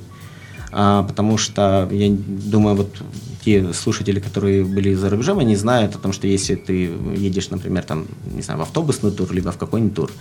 А, 0.72 1.04
потому 1.04 1.38
что, 1.38 1.88
я 1.92 2.10
думаю, 2.10 2.76
вот 2.76 3.02
те 3.44 3.74
слушатели, 3.74 4.20
которые 4.20 4.64
были 4.64 4.94
за 4.94 5.10
рубежом, 5.10 5.40
они 5.40 5.56
знают 5.56 5.96
о 5.96 5.98
том, 5.98 6.14
что 6.14 6.28
если 6.28 6.56
ты 6.56 6.92
едешь, 7.16 7.50
например, 7.50 7.84
там, 7.84 8.06
не 8.32 8.42
знаю, 8.42 8.60
в 8.60 8.64
автобусный 8.64 9.12
тур, 9.12 9.32
либо 9.34 9.52
в 9.52 9.58
какой-нибудь 9.58 9.96
тур, 9.96 10.12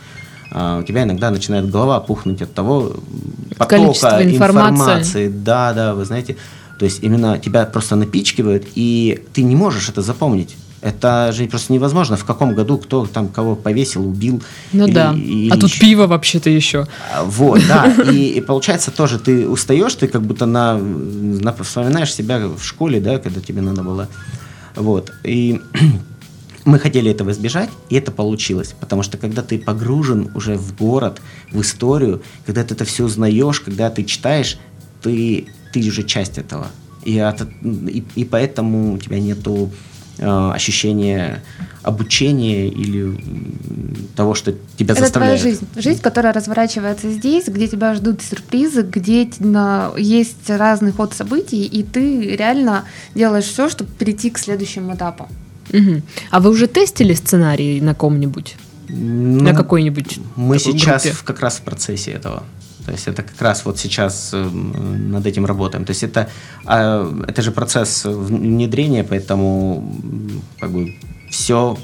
у 0.51 0.83
тебя 0.83 1.03
иногда 1.03 1.31
начинает 1.31 1.71
голова 1.71 2.01
пухнуть 2.01 2.43
от 2.43 2.55
того 2.55 2.95
потока 3.59 3.77
Количество 3.77 4.23
информации. 4.25 4.73
информации. 4.75 5.29
Да, 5.29 5.73
да, 5.73 5.95
вы 5.95 6.05
знаете, 6.05 6.37
то 6.79 6.85
есть 6.85 7.03
именно 7.03 7.39
тебя 7.39 7.65
просто 7.67 7.97
напичкивают, 7.97 8.67
и 8.75 9.23
ты 9.33 9.43
не 9.43 9.57
можешь 9.57 9.89
это 9.89 10.01
запомнить. 10.03 10.57
Это 10.81 11.33
же 11.33 11.45
просто 11.47 11.73
невозможно, 11.73 12.17
в 12.17 12.25
каком 12.25 12.55
году 12.55 12.79
кто 12.79 13.05
там 13.05 13.27
кого 13.29 13.57
повесил, 13.57 14.07
убил. 14.09 14.41
Ну 14.73 14.87
или- 14.87 14.95
да. 14.95 15.13
или 15.13 15.51
а 15.51 15.57
тут 15.57 15.71
еще- 15.71 15.81
пиво 15.81 16.07
вообще-то 16.07 16.51
еще. 16.51 16.87
а, 17.13 17.25
Вот, 17.25 17.61
да. 17.67 17.93
И, 18.13 18.29
и 18.29 18.41
получается 18.41 18.93
тоже 18.93 19.19
ты 19.19 19.49
устаешь, 19.49 19.95
ты 19.97 20.07
как 20.07 20.23
будто 20.23 20.47
на, 20.47 20.79
на- 20.79 21.53
вспоминаешь 21.65 22.15
себя 22.15 22.39
в 22.47 22.63
школе, 22.63 23.01
да, 23.01 23.19
когда 23.19 23.41
тебе 23.41 23.61
надо 23.61 23.83
было. 23.83 24.07
Вот. 24.77 25.13
И 25.25 25.61
мы 26.69 26.79
хотели 26.79 27.11
этого 27.11 27.31
избежать, 27.31 27.71
и 27.89 27.97
это 27.97 28.11
получилось. 28.13 28.75
Потому 28.81 29.03
что 29.03 29.17
когда 29.17 29.43
ты 29.43 29.59
погружен 29.59 30.31
уже 30.35 30.57
в 30.57 30.77
город, 30.77 31.21
в 31.51 31.61
историю, 31.61 32.23
когда 32.47 32.63
ты 32.63 32.75
это 32.75 32.85
все 32.85 33.05
узнаешь, 33.05 33.61
когда 33.61 33.89
ты 33.91 34.05
читаешь, 34.05 34.59
ты, 35.03 35.47
ты 35.73 35.81
уже 35.89 36.03
часть 36.03 36.39
этого. 36.39 36.67
И, 37.05 37.19
от- 37.19 37.49
и, 37.63 38.05
и 38.17 38.25
поэтому 38.25 38.95
у 38.95 38.99
тебя 38.99 39.19
нету 39.19 39.71
э, 40.19 40.51
ощущения 40.55 41.43
обучения 41.83 42.69
или 42.69 43.19
того, 44.15 44.35
что 44.35 44.53
тебя 44.77 44.93
Это 44.93 44.95
твоя 44.95 45.07
заставляют. 45.07 45.41
жизнь. 45.41 45.67
Жизнь, 45.77 46.03
которая 46.03 46.35
разворачивается 46.35 47.11
здесь, 47.11 47.47
где 47.49 47.67
тебя 47.67 47.95
ждут 47.95 48.21
сюрпризы, 48.21 48.83
где 48.83 49.31
есть 49.97 50.51
разный 50.51 50.93
ход 50.93 51.15
событий, 51.15 51.65
и 51.65 51.83
ты 51.83 52.37
реально 52.37 52.85
делаешь 53.15 53.47
все, 53.47 53.71
чтобы 53.71 53.91
перейти 53.99 54.29
к 54.29 54.39
следующему 54.39 54.95
этапу. 54.95 55.29
Мгм. 55.73 56.03
А 56.31 56.41
вы 56.41 56.51
уже 56.51 56.67
тестили 56.67 57.15
сценарий 57.15 57.81
на 57.81 57.95
ком-нибудь? 57.95 58.57
Ну, 58.89 59.43
на 59.43 59.55
какой-нибудь 59.55 60.19
Мы 60.37 60.59
сейчас 60.59 61.03
группе? 61.03 61.19
как 61.25 61.41
раз 61.41 61.57
в 61.57 61.63
процессе 61.63 62.13
этого. 62.13 62.43
То 62.87 62.93
есть 62.93 63.07
это 63.07 63.23
как 63.23 63.41
раз 63.43 63.67
вот 63.67 63.79
сейчас 63.79 64.31
эм, 64.33 65.11
над 65.13 65.27
этим 65.27 65.45
работаем. 65.45 65.85
То 65.85 65.91
есть 65.91 66.03
это, 66.03 66.31
а, 66.65 67.07
это 67.29 67.43
же 67.43 67.51
процесс 67.51 68.05
внедрения, 68.05 69.05
поэтому 69.05 69.93
как 70.59 70.71
бы 70.71 70.97
все 71.31 71.77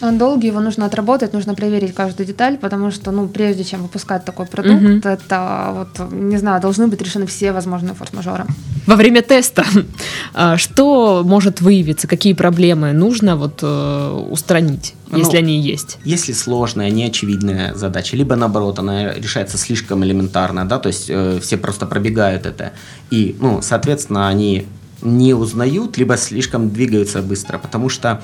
Он 0.00 0.18
долгий, 0.18 0.48
его 0.48 0.60
нужно 0.60 0.86
отработать, 0.86 1.32
нужно 1.32 1.54
проверить 1.54 1.94
каждую 1.94 2.26
деталь, 2.26 2.56
потому 2.56 2.90
что, 2.90 3.10
ну, 3.10 3.26
прежде 3.28 3.64
чем 3.64 3.82
выпускать 3.82 4.24
такой 4.24 4.46
продукт, 4.46 4.80
Мгм. 4.80 5.00
это 5.04 5.70
вот, 5.98 6.12
не 6.12 6.36
знаю, 6.36 6.60
должны 6.60 6.86
быть 6.86 7.02
решены 7.02 7.26
все 7.26 7.52
возможные 7.52 7.94
форс-мажоры. 7.94 8.44
Во 8.86 8.96
время 8.96 9.22
теста 9.22 9.64
а, 10.34 10.56
что 10.56 11.22
может 11.24 11.60
выявиться, 11.60 12.06
какие 12.06 12.32
проблемы 12.32 12.92
нужно 12.92 13.36
вот 13.36 13.58
э, 13.62 14.26
устранить, 14.30 14.94
Ну, 15.10 15.18
если 15.18 15.36
они 15.36 15.60
есть? 15.60 15.98
Если 16.04 16.32
сложная, 16.32 16.90
неочевидная 16.90 17.74
задача, 17.74 18.16
либо 18.16 18.36
наоборот, 18.36 18.78
она 18.78 19.14
решается 19.14 19.58
слишком 19.58 20.04
элементарно, 20.04 20.64
да, 20.64 20.78
то 20.78 20.88
есть 20.88 21.06
э, 21.08 21.40
все 21.42 21.56
просто 21.56 21.86
пробегают 21.86 22.46
это, 22.46 22.72
и, 23.10 23.36
ну, 23.40 23.60
соответственно, 23.62 24.28
они 24.28 24.66
не 25.02 25.34
узнают, 25.34 25.98
либо 25.98 26.16
слишком 26.16 26.70
двигаются 26.70 27.22
быстро, 27.22 27.58
потому 27.58 27.88
что 27.88 28.20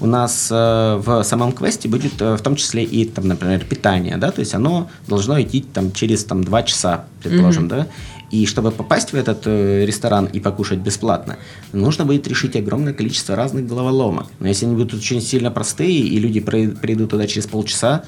у 0.00 0.06
нас 0.06 0.48
э, 0.50 0.96
в 1.04 1.22
самом 1.24 1.52
квесте 1.52 1.88
будет 1.88 2.20
э, 2.20 2.36
в 2.36 2.40
том 2.40 2.56
числе 2.56 2.84
и, 2.84 3.04
там, 3.04 3.28
например, 3.28 3.64
питание, 3.64 4.16
да, 4.16 4.30
то 4.30 4.40
есть 4.40 4.54
оно 4.54 4.88
должно 5.06 5.40
идти 5.40 5.60
там 5.60 5.92
через 5.92 6.24
там 6.24 6.44
два 6.44 6.62
часа, 6.62 7.04
предположим, 7.22 7.64
Мгм. 7.64 7.68
да, 7.70 7.86
и 8.30 8.46
чтобы 8.46 8.70
попасть 8.70 9.12
в 9.12 9.16
этот 9.16 9.42
э, 9.46 9.84
ресторан 9.86 10.26
и 10.26 10.38
покушать 10.40 10.78
бесплатно, 10.80 11.36
нужно 11.72 12.04
будет 12.04 12.28
решить 12.28 12.56
огромное 12.56 12.92
количество 12.92 13.34
разных 13.34 13.66
головоломок. 13.66 14.26
Но 14.38 14.48
если 14.48 14.66
они 14.66 14.76
будут 14.76 14.94
очень 14.94 15.20
сильно 15.22 15.50
простые, 15.50 15.98
и 15.98 16.18
люди 16.18 16.40
придут 16.40 17.10
туда 17.10 17.26
через 17.26 17.46
полчаса, 17.46 18.02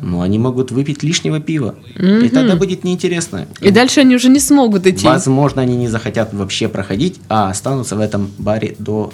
ну, 0.00 0.20
они 0.20 0.38
могут 0.38 0.70
выпить 0.70 1.02
лишнего 1.02 1.40
пива. 1.40 1.74
И 1.96 2.02
Мгм. 2.02 2.28
тогда 2.28 2.54
будет 2.56 2.84
неинтересно. 2.84 3.46
И 3.60 3.70
дальше 3.70 4.00
они 4.00 4.14
уже 4.14 4.28
не 4.28 4.40
смогут 4.40 4.86
идти. 4.86 5.06
Возможно, 5.06 5.62
они 5.62 5.76
не 5.76 5.88
захотят 5.88 6.32
вообще 6.34 6.68
проходить, 6.68 7.18
а 7.28 7.50
останутся 7.50 7.96
в 7.96 8.00
этом 8.00 8.30
баре 8.38 8.76
до 8.78 9.10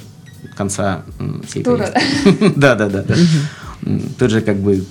конца 0.55 1.03
всей 1.49 1.63
Тура, 1.65 1.87
поездки. 1.93 2.53
Да, 2.57 2.75
да, 2.75 2.89
да. 2.89 3.05
Тут 4.19 4.31
же 4.31 4.41
как 4.41 4.59
бы 4.59 4.85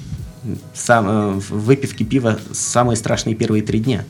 сам, 0.73 1.07
э, 1.07 1.31
в 1.39 1.51
выпивке 1.65 2.03
пива 2.03 2.39
самые 2.51 2.97
страшные 2.97 3.35
первые 3.35 3.63
три 3.63 3.79
дня. 3.79 4.03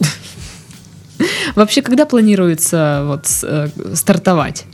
Вообще, 1.54 1.82
когда 1.82 2.06
планируется 2.06 3.04
вот 3.06 3.26
э, 3.42 3.68
стартовать? 3.94 4.64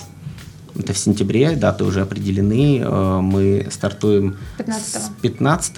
Это 0.79 0.93
в 0.95 0.99
сентябре, 0.99 1.57
даты 1.57 1.85
уже 1.85 2.01
определены. 2.01 2.79
э, 2.79 3.21
Мы 3.21 3.67
стартуем 3.71 4.37
15-го. 4.59 5.01
с 5.01 5.11
15 5.21 5.77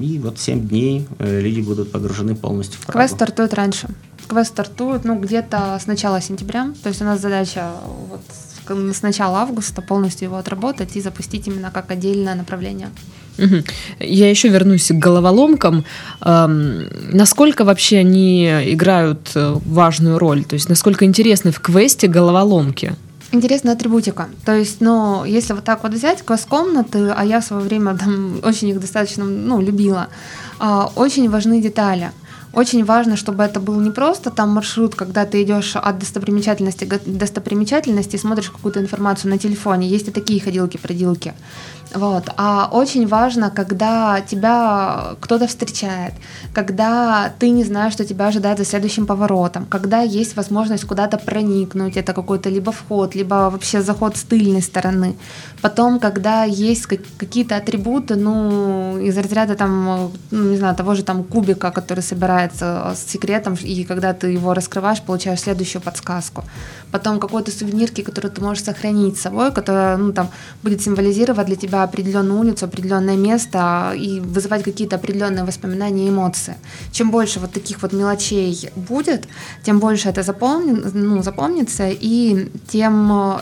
и 0.00 0.18
вот 0.18 0.38
7 0.38 0.68
дней 0.68 1.06
люди 1.20 1.60
будут 1.60 1.92
погружены 1.92 2.34
полностью 2.34 2.80
в 2.80 2.86
Прагу. 2.86 2.98
Квест 2.98 3.14
стартует 3.14 3.54
раньше. 3.54 3.88
Квест 4.28 4.50
стартует, 4.50 5.04
ну, 5.04 5.18
где-то 5.18 5.78
с 5.80 5.86
начала 5.86 6.20
сентября. 6.20 6.74
То 6.82 6.88
есть 6.88 7.00
у 7.00 7.04
нас 7.04 7.20
задача 7.20 7.70
вот 8.10 8.20
с- 8.70 9.02
начала 9.02 9.40
августа 9.40 9.82
полностью 9.82 10.28
его 10.28 10.36
отработать 10.36 10.96
и 10.96 11.00
запустить 11.00 11.46
именно 11.48 11.70
как 11.70 11.90
отдельное 11.90 12.34
направление. 12.34 12.88
Я 14.00 14.30
еще 14.30 14.48
вернусь 14.48 14.88
к 14.88 14.94
головоломкам. 14.94 15.84
Эм, 16.22 16.88
насколько 17.12 17.64
вообще 17.64 17.98
они 17.98 18.46
играют 18.72 19.30
э, 19.34 19.56
важную 19.66 20.18
роль? 20.18 20.44
То 20.44 20.54
есть 20.54 20.68
насколько 20.70 21.04
интересны 21.04 21.50
в 21.50 21.60
квесте 21.60 22.06
головоломки? 22.08 22.94
Интересная 23.32 23.74
атрибутика. 23.74 24.28
То 24.44 24.54
есть, 24.54 24.80
ну, 24.80 25.24
если 25.24 25.52
вот 25.52 25.64
так 25.64 25.82
вот 25.82 25.92
взять 25.92 26.22
квест-комнаты, 26.24 27.12
а 27.14 27.24
я 27.24 27.40
в 27.40 27.44
свое 27.44 27.62
время 27.62 27.96
там 27.96 28.40
очень 28.44 28.68
их 28.68 28.80
достаточно, 28.80 29.24
ну, 29.24 29.60
любила, 29.60 30.06
а, 30.58 30.90
очень 30.96 31.28
важны 31.28 31.60
детали. 31.60 32.12
Очень 32.56 32.86
важно, 32.86 33.16
чтобы 33.16 33.42
это 33.42 33.60
был 33.60 33.78
не 33.80 33.90
просто 33.90 34.30
там 34.30 34.48
маршрут, 34.48 34.94
когда 34.94 35.26
ты 35.26 35.42
идешь 35.42 35.76
от 35.76 35.98
достопримечательности 35.98 36.86
к 36.86 37.00
достопримечательности 37.04 38.16
и 38.16 38.18
смотришь 38.18 38.50
какую-то 38.50 38.80
информацию 38.80 39.30
на 39.30 39.36
телефоне. 39.36 39.86
Есть 39.86 40.08
и 40.08 40.10
такие 40.10 40.40
ходилки-продилки. 40.40 41.34
Вот. 41.96 42.28
А 42.36 42.68
очень 42.72 43.06
важно, 43.06 43.50
когда 43.50 44.20
тебя 44.20 45.16
кто-то 45.20 45.46
встречает, 45.46 46.12
когда 46.52 47.32
ты 47.38 47.48
не 47.50 47.64
знаешь, 47.64 47.94
что 47.94 48.04
тебя 48.04 48.26
ожидает 48.26 48.58
за 48.58 48.64
следующим 48.64 49.06
поворотом, 49.06 49.64
когда 49.64 50.02
есть 50.02 50.36
возможность 50.36 50.84
куда-то 50.84 51.16
проникнуть, 51.16 51.96
это 51.96 52.12
какой-то 52.12 52.50
либо 52.50 52.70
вход, 52.70 53.14
либо 53.14 53.50
вообще 53.50 53.82
заход 53.82 54.16
с 54.16 54.22
тыльной 54.24 54.62
стороны. 54.62 55.16
Потом, 55.62 55.98
когда 55.98 56.44
есть 56.44 56.86
какие-то 56.86 57.56
атрибуты, 57.56 58.16
ну, 58.16 58.98
из 58.98 59.16
разряда 59.16 59.54
там, 59.54 60.12
ну, 60.30 60.50
не 60.50 60.56
знаю, 60.56 60.76
того 60.76 60.94
же 60.94 61.02
там 61.02 61.24
кубика, 61.24 61.70
который 61.70 62.02
собирается 62.02 62.92
с 62.94 63.10
секретом, 63.10 63.54
и 63.54 63.84
когда 63.84 64.12
ты 64.12 64.26
его 64.26 64.52
раскрываешь, 64.52 65.00
получаешь 65.00 65.40
следующую 65.40 65.80
подсказку. 65.80 66.44
Потом 66.92 67.18
какой-то 67.18 67.50
сувенирки, 67.50 68.02
который 68.02 68.30
ты 68.30 68.42
можешь 68.42 68.64
сохранить 68.64 69.16
с 69.16 69.22
собой, 69.22 69.50
которая, 69.50 69.96
ну, 69.96 70.12
там, 70.12 70.28
будет 70.62 70.82
символизировать 70.82 71.46
для 71.46 71.56
тебя 71.56 71.85
определенную 71.86 72.40
улицу, 72.40 72.66
определенное 72.66 73.16
место 73.16 73.92
и 73.96 74.20
вызывать 74.20 74.62
какие-то 74.62 74.96
определенные 74.96 75.44
воспоминания 75.44 76.06
и 76.06 76.10
эмоции. 76.10 76.54
Чем 76.92 77.10
больше 77.10 77.40
вот 77.40 77.52
таких 77.52 77.82
вот 77.82 77.92
мелочей 77.92 78.70
будет, 78.76 79.26
тем 79.62 79.80
больше 79.80 80.08
это 80.08 80.22
запомни, 80.22 80.72
ну, 80.94 81.22
запомнится, 81.22 81.88
и 81.88 82.48
тем 82.68 83.12
э, 83.12 83.38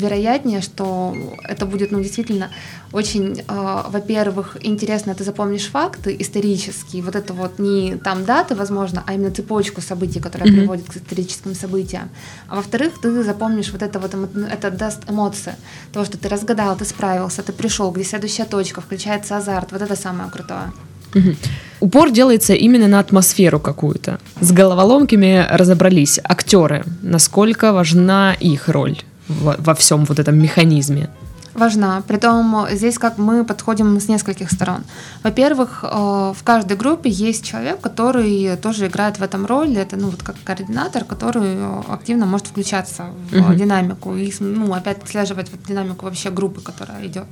вероятнее, 0.00 0.60
что 0.60 1.14
это 1.42 1.66
будет 1.66 1.92
ну, 1.92 2.00
действительно 2.00 2.50
очень, 2.92 3.44
э, 3.46 3.82
во-первых, 3.88 4.56
интересно, 4.62 5.14
ты 5.14 5.24
запомнишь 5.24 5.66
факты 5.66 6.16
исторические, 6.18 7.02
вот 7.02 7.14
это 7.14 7.34
вот 7.34 7.58
не 7.58 7.96
там 7.96 8.24
даты, 8.24 8.54
возможно, 8.54 9.02
а 9.06 9.12
именно 9.12 9.30
цепочку 9.30 9.80
событий, 9.80 10.20
которая 10.20 10.48
mm-hmm. 10.48 10.58
приводит 10.58 10.86
к 10.88 10.96
историческим 10.96 11.54
событиям. 11.54 12.08
А 12.48 12.56
во-вторых, 12.56 12.92
ты 13.02 13.22
запомнишь 13.22 13.72
вот 13.72 13.82
это 13.82 13.98
вот, 13.98 14.14
это 14.50 14.70
даст 14.70 15.10
эмоции, 15.10 15.54
то, 15.92 16.04
что 16.04 16.16
ты 16.16 16.28
разгадал, 16.28 16.76
ты 16.76 16.84
справился, 16.84 17.42
ты 17.42 17.52
пришел, 17.52 17.75
где 17.90 18.04
следующая 18.04 18.44
точка, 18.44 18.80
включается 18.80 19.36
азарт, 19.36 19.72
вот 19.72 19.82
это 19.82 19.96
самое 19.96 20.30
крутое. 20.30 20.72
Угу. 21.14 21.36
Упор 21.80 22.10
делается 22.10 22.54
именно 22.54 22.88
на 22.88 22.98
атмосферу 22.98 23.60
какую-то. 23.60 24.18
С 24.40 24.52
головоломками 24.52 25.46
разобрались. 25.50 26.20
Актеры. 26.24 26.84
Насколько 27.02 27.72
важна 27.72 28.34
их 28.34 28.68
роль 28.68 28.98
во, 29.28 29.56
во 29.58 29.74
всем 29.74 30.04
вот 30.04 30.18
этом 30.18 30.38
механизме? 30.38 31.08
Важна. 31.56 32.02
Притом 32.06 32.66
здесь 32.70 32.98
как 32.98 33.18
мы 33.18 33.44
подходим 33.44 34.00
с 34.00 34.08
нескольких 34.08 34.50
сторон. 34.50 34.84
Во-первых, 35.22 35.84
э, 35.84 36.32
в 36.36 36.42
каждой 36.44 36.76
группе 36.76 37.10
есть 37.10 37.44
человек, 37.44 37.80
который 37.80 38.56
тоже 38.56 38.86
играет 38.86 39.18
в 39.18 39.22
этом 39.22 39.46
роль. 39.46 39.76
Это 39.76 39.96
ну, 39.96 40.10
вот 40.10 40.22
как 40.22 40.36
координатор, 40.44 41.04
который 41.04 41.56
активно 41.88 42.26
может 42.26 42.46
включаться 42.48 43.06
в 43.30 43.34
uh-huh. 43.34 43.56
динамику 43.56 44.14
и 44.14 44.32
ну, 44.40 44.72
опять 44.74 45.02
отслеживать 45.02 45.50
вот 45.50 45.62
динамику 45.66 46.04
вообще 46.04 46.30
группы, 46.30 46.60
которая 46.60 47.06
идет. 47.06 47.26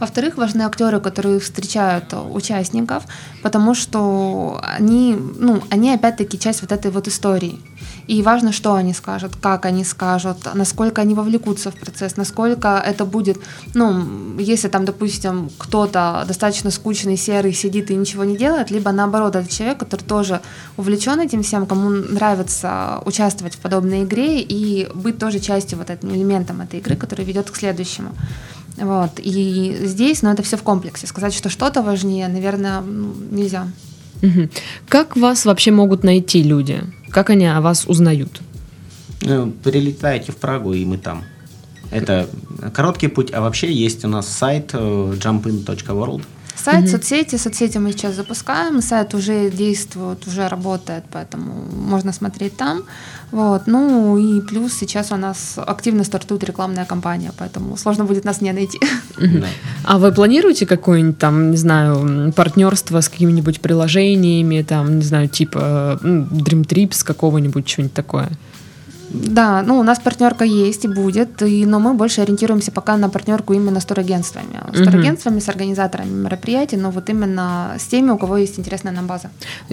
Во-вторых, 0.00 0.36
важны 0.36 0.62
актеры, 0.62 1.00
которые 1.00 1.38
встречают 1.38 2.12
участников, 2.12 3.04
потому 3.42 3.74
что 3.74 4.60
они, 4.62 5.16
ну, 5.38 5.62
они 5.70 5.92
опять-таки 5.92 6.38
часть 6.38 6.62
вот 6.62 6.72
этой 6.72 6.90
вот 6.90 7.08
истории. 7.08 7.60
И 8.06 8.22
важно, 8.22 8.52
что 8.52 8.74
они 8.74 8.92
скажут, 8.92 9.32
как 9.40 9.64
они 9.64 9.84
скажут, 9.84 10.36
насколько 10.54 11.00
они 11.00 11.14
вовлекутся 11.14 11.70
в 11.70 11.74
процесс, 11.74 12.16
насколько 12.16 12.82
это 12.84 13.04
будет, 13.04 13.38
ну, 13.72 14.38
если 14.38 14.68
там, 14.68 14.84
допустим, 14.84 15.50
кто-то 15.56 16.24
достаточно 16.28 16.70
скучный, 16.70 17.16
серый 17.16 17.54
сидит 17.54 17.90
и 17.90 17.96
ничего 17.96 18.24
не 18.24 18.36
делает, 18.36 18.70
либо 18.70 18.92
наоборот, 18.92 19.36
это 19.36 19.50
человек, 19.50 19.78
который 19.78 20.02
тоже 20.02 20.40
увлечен 20.76 21.20
этим 21.20 21.42
всем, 21.42 21.66
кому 21.66 21.88
нравится 21.90 23.00
участвовать 23.06 23.54
в 23.54 23.58
подобной 23.58 24.04
игре 24.04 24.40
и 24.40 24.88
быть 24.94 25.18
тоже 25.18 25.40
частью 25.40 25.78
вот 25.78 25.90
этим 25.90 26.14
элементом 26.14 26.60
этой 26.60 26.80
игры, 26.80 26.96
который 26.96 27.24
ведет 27.24 27.50
к 27.50 27.56
следующему. 27.56 28.10
Вот. 28.76 29.12
И 29.18 29.78
здесь, 29.82 30.22
ну, 30.22 30.30
это 30.30 30.42
все 30.42 30.56
в 30.56 30.62
комплексе. 30.62 31.06
Сказать, 31.06 31.32
что 31.32 31.48
что-то 31.48 31.82
важнее, 31.82 32.28
наверное, 32.28 32.82
нельзя. 32.82 33.68
Угу. 34.22 34.48
Как 34.88 35.16
вас 35.16 35.44
вообще 35.44 35.70
могут 35.70 36.04
найти 36.04 36.42
люди? 36.42 36.82
Как 37.14 37.30
они 37.30 37.46
о 37.46 37.60
вас 37.60 37.84
узнают? 37.86 38.40
Ну, 39.20 39.52
прилетаете 39.52 40.32
в 40.32 40.36
Прагу, 40.36 40.72
и 40.72 40.84
мы 40.84 40.98
там. 40.98 41.22
Это 41.92 42.28
короткий 42.74 43.06
путь, 43.06 43.32
а 43.32 43.40
вообще 43.40 43.72
есть 43.72 44.04
у 44.04 44.08
нас 44.08 44.26
сайт 44.26 44.70
э, 44.72 44.76
jumpin.world. 44.76 46.24
Сайт, 46.64 46.84
угу. 46.84 46.92
соцсети, 46.92 47.36
соцсети 47.36 47.76
мы 47.76 47.92
сейчас 47.92 48.14
запускаем, 48.14 48.80
сайт 48.80 49.12
уже 49.14 49.50
действует, 49.50 50.26
уже 50.26 50.48
работает, 50.48 51.04
поэтому 51.12 51.52
можно 51.72 52.10
смотреть 52.10 52.56
там. 52.56 52.84
Вот. 53.32 53.66
Ну 53.66 54.16
и 54.16 54.40
плюс 54.40 54.72
сейчас 54.72 55.12
у 55.12 55.16
нас 55.16 55.58
активно 55.58 56.04
стартует 56.04 56.42
рекламная 56.44 56.86
кампания, 56.86 57.32
поэтому 57.36 57.76
сложно 57.76 58.06
будет 58.06 58.24
нас 58.24 58.40
не 58.40 58.52
найти. 58.52 58.80
А 59.84 59.98
вы 59.98 60.10
планируете 60.12 60.64
какое-нибудь 60.64 61.18
там, 61.18 61.50
не 61.50 61.58
знаю, 61.58 62.32
партнерство 62.32 63.02
с 63.02 63.10
какими-нибудь 63.10 63.60
приложениями, 63.60 64.62
там, 64.62 65.00
не 65.00 65.04
знаю, 65.04 65.28
типа 65.28 66.00
Dream 66.02 66.66
Trips 66.66 67.04
какого-нибудь, 67.04 67.68
что-нибудь 67.68 67.92
такое? 67.92 68.30
Да, 69.10 69.62
ну 69.62 69.78
у 69.78 69.82
нас 69.82 69.98
партнерка 70.00 70.44
есть 70.44 70.84
и 70.84 70.88
будет, 70.88 71.42
и, 71.42 71.66
но 71.66 71.78
мы 71.78 71.94
больше 71.94 72.20
ориентируемся 72.20 72.70
пока 72.70 72.96
на 72.96 73.08
партнерку 73.08 73.52
именно 73.52 73.80
с 73.80 73.84
турагентствами. 73.84 74.60
С 74.72 74.80
угу. 74.80 74.90
турагентствами, 74.90 75.40
с 75.40 75.48
организаторами 75.48 76.10
мероприятий, 76.10 76.76
но 76.76 76.90
вот 76.90 77.08
именно 77.10 77.76
с 77.78 77.84
теми, 77.84 78.10
у 78.10 78.18
кого 78.18 78.38
есть 78.38 78.58
интересная 78.58 78.92
нам 78.92 79.06
база. 79.06 79.30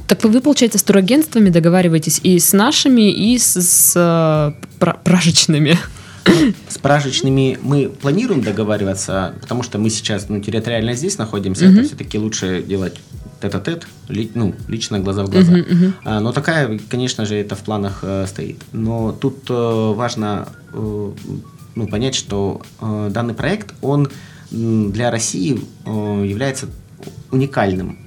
Так 0.08 0.24
вы, 0.24 0.42
получается, 0.42 0.78
с 0.78 0.84
турагентствами 0.84 1.50
договариваетесь 1.50 2.20
и 2.24 2.40
с 2.40 2.54
нашими, 2.54 3.12
и 3.12 3.38
с, 3.38 3.56
с 3.56 3.94
э, 3.96 4.52
пражечными? 5.04 5.78
С 6.68 6.78
пражечными 6.78 7.58
мы 7.62 7.90
планируем 7.90 8.42
договариваться, 8.42 9.34
потому 9.42 9.64
что 9.64 9.80
мы 9.80 9.90
сейчас 9.90 10.30
ну, 10.30 10.40
территориально 10.40 10.94
здесь 10.94 11.18
находимся, 11.18 11.66
угу. 11.66 11.74
это 11.74 11.84
все-таки 11.84 12.18
лучше 12.20 12.62
делать 12.62 12.96
тет-а-тет, 13.42 13.88
ли, 14.08 14.32
ну, 14.36 14.54
лично 14.68 15.00
глаза 15.00 15.24
в 15.26 15.30
глаза. 15.30 15.54
Uh-huh, 15.54 15.70
uh-huh. 15.70 15.94
А, 16.04 16.20
но 16.20 16.32
такая, 16.32 16.80
конечно 16.90 17.26
же, 17.26 17.36
это 17.36 17.56
в 17.56 17.60
планах 17.60 18.00
э, 18.04 18.26
стоит. 18.28 18.62
Но 18.72 19.12
тут 19.12 19.50
э, 19.50 19.94
важно 19.96 20.48
э, 20.74 21.12
ну, 21.76 21.88
понять, 21.88 22.16
что 22.16 22.62
э, 22.80 23.10
данный 23.12 23.34
проект, 23.34 23.74
он 23.82 24.10
для 24.52 25.12
России 25.12 25.62
э, 25.86 26.26
является 26.28 26.68
уникальным. 27.32 27.98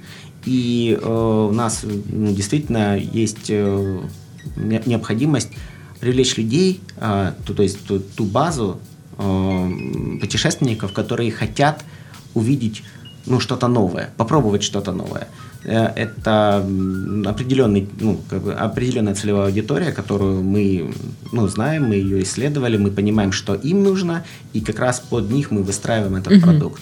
И 0.45 0.97
э, 1.01 1.47
у 1.49 1.51
нас 1.51 1.83
ну, 1.83 2.31
действительно 2.31 2.97
есть 2.97 3.49
э, 3.49 3.99
необходимость 4.55 5.49
привлечь 5.99 6.37
людей, 6.37 6.81
э, 6.97 7.33
то, 7.45 7.53
то 7.53 7.63
есть 7.63 7.85
ту, 7.85 7.99
ту 7.99 8.25
базу 8.25 8.79
э, 9.17 9.71
путешественников, 10.21 10.93
которые 10.93 11.31
хотят 11.31 11.83
увидеть 12.35 12.83
ну, 13.25 13.39
что-то 13.39 13.67
новое, 13.67 14.09
попробовать 14.17 14.63
что-то 14.63 14.91
новое. 14.91 15.27
Э, 15.63 15.87
это 15.95 16.57
определенный, 17.25 17.87
ну, 17.99 18.19
как 18.29 18.41
бы 18.43 18.53
определенная 18.53 19.15
целевая 19.15 19.47
аудитория, 19.47 19.91
которую 19.91 20.43
мы 20.43 20.93
ну, 21.31 21.47
знаем, 21.47 21.85
мы 21.85 21.95
ее 21.95 22.21
исследовали, 22.23 22.77
мы 22.77 22.91
понимаем, 22.91 23.31
что 23.31 23.55
им 23.55 23.83
нужно, 23.83 24.23
и 24.53 24.61
как 24.61 24.79
раз 24.79 24.99
под 24.99 25.31
них 25.31 25.51
мы 25.51 25.63
выстраиваем 25.63 26.15
этот 26.15 26.33
mm-hmm. 26.33 26.41
продукт. 26.41 26.81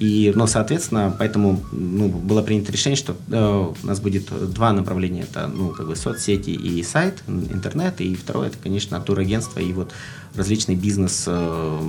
И, 0.00 0.32
ну, 0.34 0.46
соответственно, 0.46 1.14
поэтому 1.16 1.62
ну, 1.72 2.08
было 2.08 2.42
принято 2.42 2.72
решение, 2.72 2.96
что 2.96 3.14
э, 3.30 3.72
у 3.82 3.86
нас 3.86 4.00
будет 4.00 4.24
два 4.52 4.72
направления. 4.72 5.22
Это, 5.22 5.46
ну, 5.46 5.68
как 5.68 5.86
бы 5.86 5.94
соцсети 5.94 6.50
и 6.50 6.82
сайт, 6.82 7.22
интернет. 7.28 8.00
И 8.00 8.14
второе, 8.16 8.48
это, 8.48 8.58
конечно, 8.60 9.00
турагентство 9.00 9.60
и 9.60 9.72
вот 9.72 9.92
различный 10.34 10.74
бизнес 10.74 11.24
э, 11.28 11.80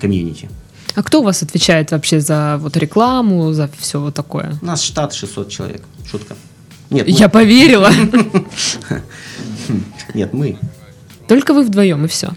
комьюнити. 0.00 0.48
А 0.94 1.02
кто 1.02 1.20
у 1.20 1.22
вас 1.22 1.42
отвечает 1.42 1.92
вообще 1.92 2.20
за 2.20 2.58
вот 2.58 2.76
рекламу, 2.76 3.52
за 3.52 3.70
все 3.78 4.00
вот 4.00 4.14
такое? 4.14 4.58
У 4.60 4.66
нас 4.66 4.82
штат 4.82 5.14
600 5.14 5.48
человек. 5.48 5.82
Шутка. 6.10 6.36
Нет, 6.90 7.06
мы... 7.06 7.12
Я 7.12 7.28
поверила. 7.28 7.90
Нет, 10.14 10.32
мы. 10.32 10.58
Только 11.28 11.54
вы 11.54 11.62
вдвоем 11.62 12.04
и 12.04 12.08
все. 12.08 12.30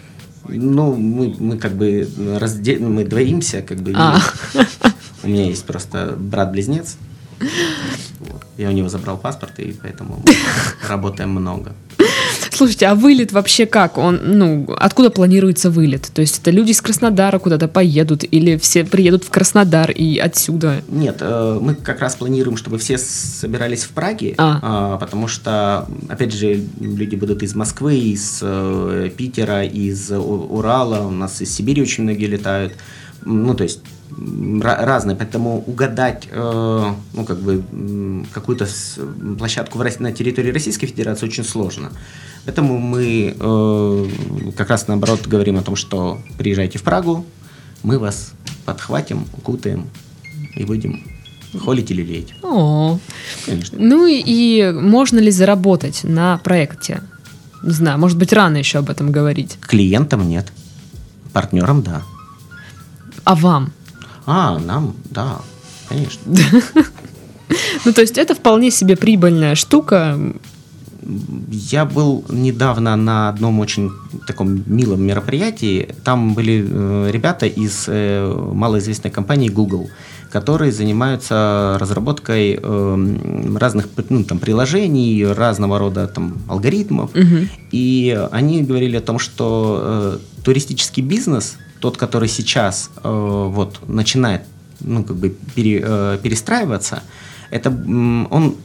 Ну, 0.47 0.95
мы, 0.95 1.35
мы 1.39 1.57
как 1.57 1.73
бы 1.73 2.07
разде... 2.39 2.77
мы 2.77 3.05
двоимся, 3.05 3.61
как 3.61 3.79
бы. 3.79 3.93
А. 3.95 4.19
У 5.23 5.27
меня 5.27 5.45
есть 5.45 5.65
просто 5.65 6.15
брат-близнец. 6.17 6.97
Я 8.57 8.69
у 8.69 8.71
него 8.71 8.89
забрал 8.89 9.17
паспорт, 9.17 9.59
и 9.59 9.71
поэтому 9.71 10.21
мы 10.25 10.33
работаем 10.87 11.31
много. 11.31 11.73
Слушайте, 12.53 12.87
а 12.87 12.95
вылет 12.95 13.31
вообще 13.31 13.65
как? 13.65 13.97
Он, 13.97 14.19
ну, 14.23 14.67
откуда 14.77 15.09
планируется 15.09 15.69
вылет? 15.69 16.09
То 16.13 16.21
есть 16.21 16.39
это 16.39 16.51
люди 16.51 16.71
из 16.71 16.81
Краснодара 16.81 17.39
куда-то 17.39 17.67
поедут 17.67 18.23
или 18.29 18.57
все 18.57 18.83
приедут 18.83 19.23
в 19.23 19.29
Краснодар 19.29 19.91
и 19.91 20.17
отсюда? 20.17 20.81
Нет, 20.87 21.17
э, 21.21 21.59
мы 21.61 21.75
как 21.75 21.99
раз 21.99 22.15
планируем, 22.15 22.57
чтобы 22.57 22.77
все 22.77 22.97
собирались 22.97 23.83
в 23.83 23.89
Праге, 23.89 24.35
а. 24.37 24.59
А, 24.61 24.97
потому 24.97 25.27
что, 25.27 25.87
опять 26.09 26.33
же, 26.33 26.63
люди 26.79 27.15
будут 27.15 27.43
из 27.43 27.55
Москвы, 27.55 27.97
из 27.97 28.39
э, 28.41 29.09
Питера, 29.15 29.63
из 29.63 30.11
Урала, 30.11 31.07
у 31.07 31.11
нас 31.11 31.41
из 31.41 31.53
Сибири 31.53 31.81
очень 31.81 32.03
многие 32.03 32.25
летают. 32.25 32.73
Ну, 33.25 33.53
то 33.53 33.63
есть 33.63 33.79
разные, 34.61 35.15
поэтому 35.15 35.63
угадать 35.65 36.27
э, 36.31 36.93
ну, 37.13 37.25
как 37.25 37.39
бы, 37.39 37.63
какую-то 38.33 38.67
площадку 39.37 39.77
в, 39.77 39.99
на 39.99 40.11
территории 40.11 40.51
Российской 40.51 40.87
Федерации 40.87 41.25
очень 41.25 41.43
сложно. 41.43 41.91
Поэтому 42.45 42.77
мы 42.77 43.35
э, 43.39 44.05
как 44.57 44.69
раз 44.69 44.87
наоборот 44.87 45.27
говорим 45.27 45.57
о 45.57 45.61
том, 45.61 45.75
что 45.75 46.19
приезжайте 46.37 46.77
в 46.77 46.83
Прагу, 46.83 47.25
мы 47.83 47.99
вас 47.99 48.33
подхватим, 48.65 49.25
укутаем 49.37 49.87
и 50.55 50.65
будем 50.65 51.03
холить 51.59 51.91
или 51.91 52.01
леять. 52.01 52.33
О, 52.41 52.99
Конечно. 53.45 53.77
Ну 53.79 54.05
и, 54.05 54.21
и 54.25 54.71
можно 54.71 55.19
ли 55.19 55.31
заработать 55.31 56.03
на 56.03 56.37
проекте? 56.39 57.01
Не 57.63 57.71
знаю, 57.71 57.99
может 57.99 58.17
быть, 58.17 58.33
рано 58.33 58.57
еще 58.57 58.79
об 58.79 58.89
этом 58.89 59.11
говорить. 59.11 59.57
Клиентам 59.61 60.27
нет, 60.27 60.51
партнерам 61.31 61.81
да. 61.81 62.01
А 63.23 63.35
вам? 63.35 63.71
А, 64.25 64.59
нам, 64.59 64.95
да, 65.05 65.39
конечно. 65.89 66.21
Ну, 67.85 67.93
то 67.93 68.01
есть 68.01 68.17
это 68.17 68.33
вполне 68.33 68.71
себе 68.71 68.95
прибыльная 68.95 69.55
штука. 69.55 70.17
Я 71.49 71.85
был 71.85 72.23
недавно 72.29 72.95
на 72.95 73.29
одном 73.29 73.59
очень 73.59 73.91
таком 74.25 74.63
милом 74.65 75.03
мероприятии. 75.03 75.89
Там 76.03 76.33
были 76.33 76.65
э, 76.67 77.11
ребята 77.11 77.45
из 77.45 77.85
э, 77.87 78.33
малоизвестной 78.53 79.11
компании 79.11 79.49
Google, 79.49 79.89
которые 80.33 80.71
занимаются 80.71 81.77
разработкой 81.79 82.59
э, 82.59 83.55
разных 83.55 83.87
ну, 84.09 84.23
там, 84.23 84.39
приложений, 84.39 85.27
разного 85.33 85.77
рода 85.77 86.07
там, 86.07 86.39
алгоритмов. 86.47 87.11
Угу. 87.15 87.47
И 87.71 88.27
они 88.31 88.63
говорили 88.63 88.97
о 88.97 89.01
том, 89.01 89.19
что 89.19 90.19
туристический 90.43 91.03
бизнес 91.03 91.57
тот, 91.79 91.97
который 91.97 92.29
сейчас 92.29 92.89
э, 93.03 93.49
вот 93.51 93.87
начинает, 93.87 94.41
ну 94.79 95.03
как 95.03 95.17
бы 95.17 95.35
пере, 95.53 95.83
э, 95.85 96.17
перестраиваться, 96.23 97.03
это 97.51 97.69
он 97.69 98.55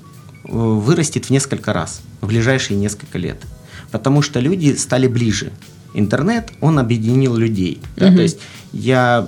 э, 0.44 0.48
вырастет 0.50 1.26
в 1.26 1.30
несколько 1.30 1.72
раз 1.72 2.00
в 2.22 2.28
ближайшие 2.28 2.78
несколько 2.78 3.18
лет, 3.18 3.42
потому 3.90 4.22
что 4.22 4.40
люди 4.40 4.74
стали 4.76 5.06
ближе. 5.06 5.50
Интернет, 5.98 6.52
он 6.60 6.78
объединил 6.78 7.36
людей. 7.36 7.80
Да? 7.96 8.08
Угу. 8.08 8.16
То 8.16 8.22
есть 8.22 8.38
я 8.72 9.26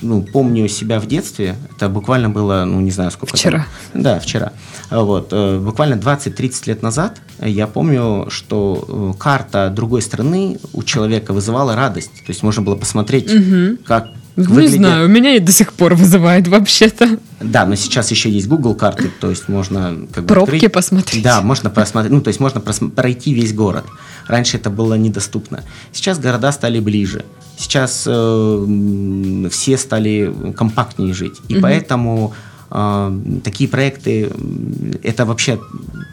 ну, 0.00 0.22
помню 0.22 0.68
себя 0.68 0.98
в 0.98 1.06
детстве, 1.06 1.56
это 1.76 1.88
буквально 1.88 2.30
было, 2.30 2.64
ну 2.64 2.80
не 2.80 2.90
знаю 2.90 3.10
сколько. 3.10 3.36
Вчера. 3.36 3.66
Там, 3.92 4.02
да, 4.02 4.18
вчера. 4.18 4.52
Вот, 4.90 5.28
э, 5.32 5.58
буквально 5.58 5.94
20-30 5.94 6.62
лет 6.66 6.82
назад 6.82 7.20
я 7.40 7.66
помню, 7.66 8.26
что 8.30 8.84
э, 9.16 9.18
карта 9.18 9.70
другой 9.74 10.02
страны 10.02 10.58
у 10.72 10.82
человека 10.82 11.32
вызывала 11.32 11.76
радость. 11.76 12.12
То 12.26 12.30
есть 12.32 12.42
можно 12.42 12.62
было 12.62 12.76
посмотреть, 12.76 13.32
угу. 13.32 13.78
как 13.84 14.08
ну, 14.36 14.44
выглядит... 14.44 14.72
Не 14.72 14.78
знаю, 14.78 15.06
у 15.06 15.08
меня 15.08 15.36
и 15.36 15.38
до 15.38 15.52
сих 15.52 15.72
пор 15.72 15.94
вызывает 15.94 16.48
вообще-то. 16.48 17.18
Да, 17.40 17.64
но 17.66 17.74
сейчас 17.76 18.10
еще 18.10 18.30
есть 18.30 18.48
Google 18.48 18.74
карты, 18.74 19.10
то 19.20 19.30
есть 19.30 19.48
можно 19.48 19.96
как 20.12 20.24
бы 20.24 20.34
пробки 20.34 20.54
открыть... 20.56 20.72
посмотреть. 20.72 21.22
Да, 21.22 21.40
можно 21.40 21.70
посмотреть, 21.70 22.12
ну 22.12 22.20
то 22.20 22.28
есть 22.28 22.40
можно 22.40 22.60
пройти 22.60 23.32
весь 23.32 23.52
город. 23.52 23.84
Раньше 24.26 24.56
это 24.56 24.70
было 24.70 24.94
недоступно. 24.94 25.62
Сейчас 25.92 26.18
города 26.18 26.50
стали 26.52 26.80
ближе. 26.80 27.24
Сейчас 27.56 28.04
э, 28.06 29.48
все 29.50 29.78
стали 29.78 30.34
компактнее 30.56 31.14
жить, 31.14 31.36
и 31.48 31.54
угу. 31.54 31.62
поэтому 31.62 32.34
такие 33.44 33.68
проекты 33.68 34.30
это 35.04 35.24
вообще 35.24 35.60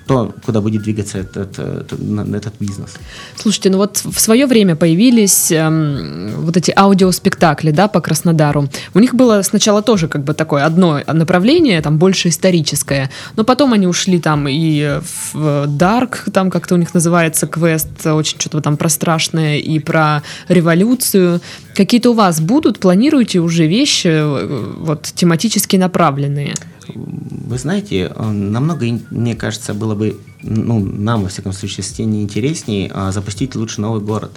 то, 0.07 0.33
куда 0.45 0.61
будет 0.61 0.83
двигаться 0.83 1.17
этот, 1.17 1.57
этот, 1.57 1.93
этот 2.35 2.53
бизнес. 2.59 2.95
Слушайте, 3.35 3.69
ну 3.69 3.77
вот 3.77 3.97
в 4.03 4.19
свое 4.19 4.45
время 4.45 4.75
появились 4.75 5.51
эм, 5.51 6.29
вот 6.37 6.57
эти 6.57 6.71
аудиоспектакли, 6.75 7.71
да, 7.71 7.87
по 7.87 7.99
Краснодару. 7.99 8.69
У 8.93 8.99
них 8.99 9.15
было 9.15 9.41
сначала 9.41 9.81
тоже 9.81 10.07
как 10.07 10.23
бы 10.23 10.33
такое 10.33 10.65
одно 10.65 10.99
направление, 11.07 11.81
там 11.81 11.97
больше 11.97 12.29
историческое, 12.29 13.09
но 13.35 13.43
потом 13.43 13.73
они 13.73 13.87
ушли 13.87 14.19
там 14.19 14.47
и 14.47 14.99
в 15.33 15.65
Dark, 15.65 16.29
там 16.31 16.51
как-то 16.51 16.75
у 16.75 16.77
них 16.77 16.93
называется 16.93 17.47
квест, 17.47 18.05
очень 18.05 18.39
что-то 18.39 18.61
там 18.61 18.77
про 18.77 18.89
страшное 18.89 19.57
и 19.57 19.79
про 19.79 20.21
революцию. 20.47 21.41
Какие-то 21.75 22.11
у 22.11 22.13
вас 22.13 22.39
будут? 22.39 22.79
Планируете 22.79 23.39
уже 23.39 23.67
вещи 23.67 24.07
э, 24.07 24.73
вот 24.77 25.03
тематически 25.15 25.77
направленные? 25.77 26.53
Вы 26.93 27.57
знаете, 27.57 28.11
э, 28.13 28.23
намного, 28.23 28.85
мне 29.09 29.35
кажется, 29.35 29.73
было 29.73 29.95
бы, 29.95 30.17
ну, 30.41 30.79
нам, 30.79 31.23
во 31.23 31.29
всяком 31.29 31.53
случае, 31.53 31.83
с 31.83 31.89
тем 31.89 32.13
интереснее 32.21 32.91
а, 32.93 33.11
запустить 33.11 33.55
лучше 33.55 33.81
новый 33.81 34.01
город. 34.01 34.31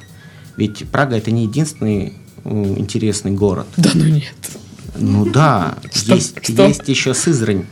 Ведь 0.57 0.89
Прага 0.91 1.17
это 1.17 1.31
не 1.31 1.45
единственный 1.45 2.15
интересный 2.45 3.33
город. 3.33 3.67
Да 3.77 3.91
ну 3.95 4.05
нет. 4.05 4.35
Ну 4.97 5.25
да, 5.25 5.77
что, 5.93 6.15
есть, 6.15 6.45
что? 6.45 6.67
есть 6.67 6.89
еще 6.89 7.15
Сызрань. 7.15 7.65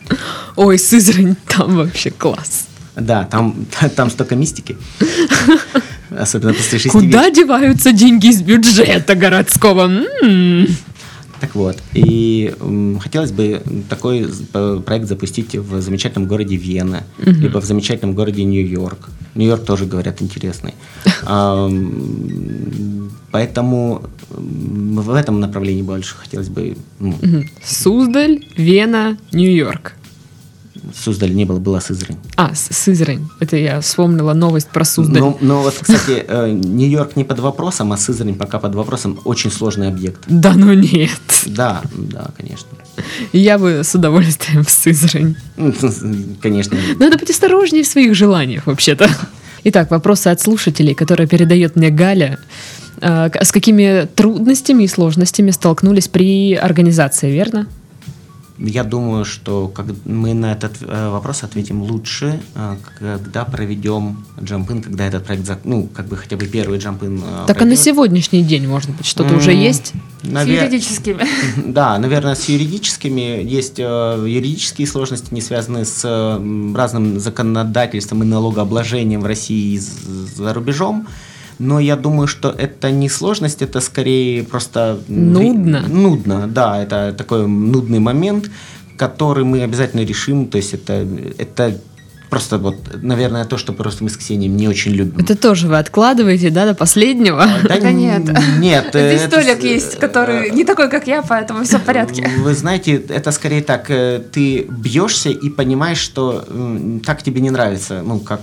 Ой, 0.57 0.79
Сызрань, 0.79 1.37
там 1.47 1.77
вообще 1.77 2.11
класс. 2.11 2.67
Да, 2.97 3.25
там, 3.25 3.67
там 3.97 4.11
столько 4.11 4.35
мистики. 4.37 4.77
Особенно 6.19 6.53
после 6.55 6.79
шести 6.79 6.91
Куда 6.91 7.29
вечера. 7.29 7.31
деваются 7.35 7.93
деньги 7.93 8.29
из 8.29 8.43
бюджета 8.43 9.15
городского? 9.15 9.87
М-м-м. 9.87 10.69
Так 11.41 11.57
вот, 11.57 11.77
и 11.93 12.55
м, 12.61 13.01
хотелось 13.01 13.33
бы 13.33 13.63
такой 13.89 14.29
проект 14.87 15.09
запустить 15.09 15.57
в 15.57 15.81
замечательном 15.81 16.29
городе 16.29 16.55
Вена, 16.55 17.03
угу. 17.19 17.31
либо 17.31 17.61
в 17.61 17.65
замечательном 17.65 18.15
городе 18.15 18.45
Нью-Йорк. 18.45 19.09
Нью-Йорк 19.35 19.65
тоже, 19.65 19.87
говорят, 19.87 20.23
интересный. 20.23 20.75
Поэтому 23.33 24.03
в 24.31 25.11
этом 25.11 25.41
направлении 25.41 25.83
больше 25.83 26.15
хотелось 26.15 26.49
бы... 26.49 26.77
Ну. 27.01 27.19
Суздаль, 27.65 28.45
Вена, 28.57 29.19
Нью-Йорк. 29.33 29.95
Суздаль 30.95 31.35
не 31.35 31.45
было, 31.45 31.59
была 31.59 31.81
Сызрань. 31.81 32.17
А, 32.37 32.53
Сызрань. 32.55 33.29
Это 33.41 33.57
я 33.57 33.81
вспомнила 33.81 34.33
новость 34.33 34.69
про 34.69 34.85
Суздаль. 34.85 35.21
Но, 35.21 35.39
но 35.41 35.63
вот, 35.63 35.75
кстати, 35.81 36.25
э, 36.27 36.51
Нью-Йорк 36.51 37.17
не 37.17 37.25
под 37.25 37.39
вопросом, 37.39 37.93
а 37.93 37.97
Сызрань 37.97 38.35
пока 38.35 38.59
под 38.59 38.75
вопросом. 38.75 39.21
Очень 39.25 39.51
сложный 39.51 39.89
объект. 39.89 40.21
Да 40.27 40.55
ну 40.55 40.73
нет. 40.73 41.11
Да, 41.47 41.83
да, 41.95 42.31
конечно. 42.37 42.69
Я 43.33 43.59
бы 43.59 43.83
с 43.85 43.95
удовольствием 43.95 44.65
в 44.65 44.71
Сызрань. 44.71 45.37
Конечно. 46.41 46.77
Надо 46.99 47.19
быть 47.19 47.31
осторожнее 47.31 47.85
в 47.85 47.87
своих 47.87 48.15
желаниях, 48.15 48.67
вообще-то. 48.67 49.09
Итак, 49.65 49.91
вопросы 49.91 50.29
от 50.29 50.41
слушателей, 50.41 50.95
которые 50.95 51.29
передает 51.29 51.77
мне 51.77 51.91
Галя. 51.91 52.39
Э, 53.01 53.31
с 53.41 53.53
какими 53.53 54.07
трудностями 54.15 54.85
и 54.85 54.89
сложностями 54.89 55.51
столкнулись 55.51 56.09
при 56.09 56.55
организации, 56.55 57.31
верно? 57.31 57.67
Я 58.65 58.85
думаю, 58.85 59.25
что 59.25 59.67
как 59.67 59.87
мы 60.05 60.35
на 60.35 60.53
этот 60.53 60.83
э, 60.83 61.09
вопрос 61.11 61.43
ответим 61.43 61.83
лучше, 61.83 62.41
э, 62.55 62.77
когда 62.99 63.45
проведем 63.45 64.25
джампин, 64.41 64.83
когда 64.83 65.05
этот 65.07 65.25
проект, 65.25 65.65
ну, 65.65 65.89
как 65.89 66.07
бы 66.07 66.17
хотя 66.17 66.37
бы 66.37 66.47
первый 66.47 66.79
джампин. 66.79 67.19
Э, 67.19 67.21
так 67.47 67.57
пройдет. 67.57 67.63
а 67.63 67.65
на 67.65 67.77
сегодняшний 67.77 68.45
день, 68.45 68.69
может 68.69 68.91
быть, 68.91 69.05
что-то 69.05 69.35
mm, 69.35 69.39
уже 69.39 69.53
есть? 69.53 69.93
Навер... 70.23 70.61
С 70.61 70.63
юридическими. 70.63 71.27
Да, 71.73 71.99
наверное, 71.99 72.37
с 72.37 72.49
юридическими. 72.49 73.43
Есть 73.43 73.79
юридические 73.79 74.87
сложности, 74.87 75.35
не 75.35 75.41
связанные 75.41 75.85
с 75.85 76.05
разным 76.75 77.19
законодательством 77.19 78.23
и 78.23 78.27
налогообложением 78.27 79.23
в 79.23 79.27
России 79.27 79.75
и 79.75 79.79
за 79.79 80.55
рубежом. 80.55 81.09
Но 81.63 81.79
я 81.79 81.97
думаю, 81.97 82.27
что 82.27 82.49
это 82.49 82.91
не 82.91 83.09
сложность, 83.09 83.63
это 83.63 83.81
скорее 83.81 84.43
просто... 84.43 84.99
Нудно. 85.07 85.85
Нудно, 85.89 86.49
да, 86.49 86.83
это 86.83 87.15
такой 87.17 87.47
нудный 87.47 88.01
момент, 88.01 88.51
который 88.97 89.45
мы 89.45 89.63
обязательно 89.63 90.01
решим. 90.01 90.47
То 90.47 90.59
есть 90.59 90.75
это, 90.75 91.07
это 91.39 91.79
просто 92.33 92.57
вот, 92.57 92.77
наверное, 93.03 93.45
то, 93.45 93.59
что 93.59 93.75
просто 93.75 94.05
мы 94.05 94.09
с 94.09 94.17
Ксенией 94.17 94.51
не 94.51 94.67
очень 94.67 94.93
любим. 94.93 95.21
Это 95.21 95.37
тоже 95.37 95.69
вы 95.69 95.77
откладываете, 95.77 96.49
да, 96.49 96.65
до 96.65 96.75
последнего? 96.75 97.47
Да, 97.69 97.79
да 97.79 97.93
нет. 97.93 98.23
Нет. 98.59 98.87
Здесь 98.89 99.29
Толик 99.31 99.63
есть, 99.63 99.99
который 99.99 100.51
не 100.51 100.65
такой, 100.65 100.89
как 100.89 101.07
я, 101.07 101.21
поэтому 101.21 101.63
все 101.65 101.77
в 101.77 101.83
порядке. 101.83 102.31
Вы 102.39 102.55
знаете, 102.55 102.95
это 102.95 103.33
скорее 103.33 103.61
так, 103.61 103.91
э, 103.91 104.23
ты 104.33 104.63
бьешься 104.63 105.29
и 105.29 105.51
понимаешь, 105.51 105.99
что 105.99 106.43
так 107.05 107.23
тебе 107.23 107.43
не 107.43 107.51
нравится, 107.51 108.03
ну, 108.03 108.19
как 108.19 108.41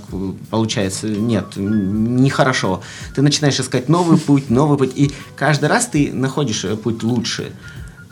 получается, 0.52 1.08
нет, 1.08 1.45
нехорошо. 1.56 2.84
Ты 3.15 3.23
начинаешь 3.23 3.60
искать 3.60 3.89
новый 3.89 4.17
путь, 4.28 4.52
новый 4.52 4.78
путь, 4.78 4.91
и 4.95 5.12
каждый 5.36 5.67
раз 5.67 5.88
ты 5.88 6.12
находишь 6.13 6.63
э, 6.63 6.75
путь 6.75 7.02
лучше 7.02 7.52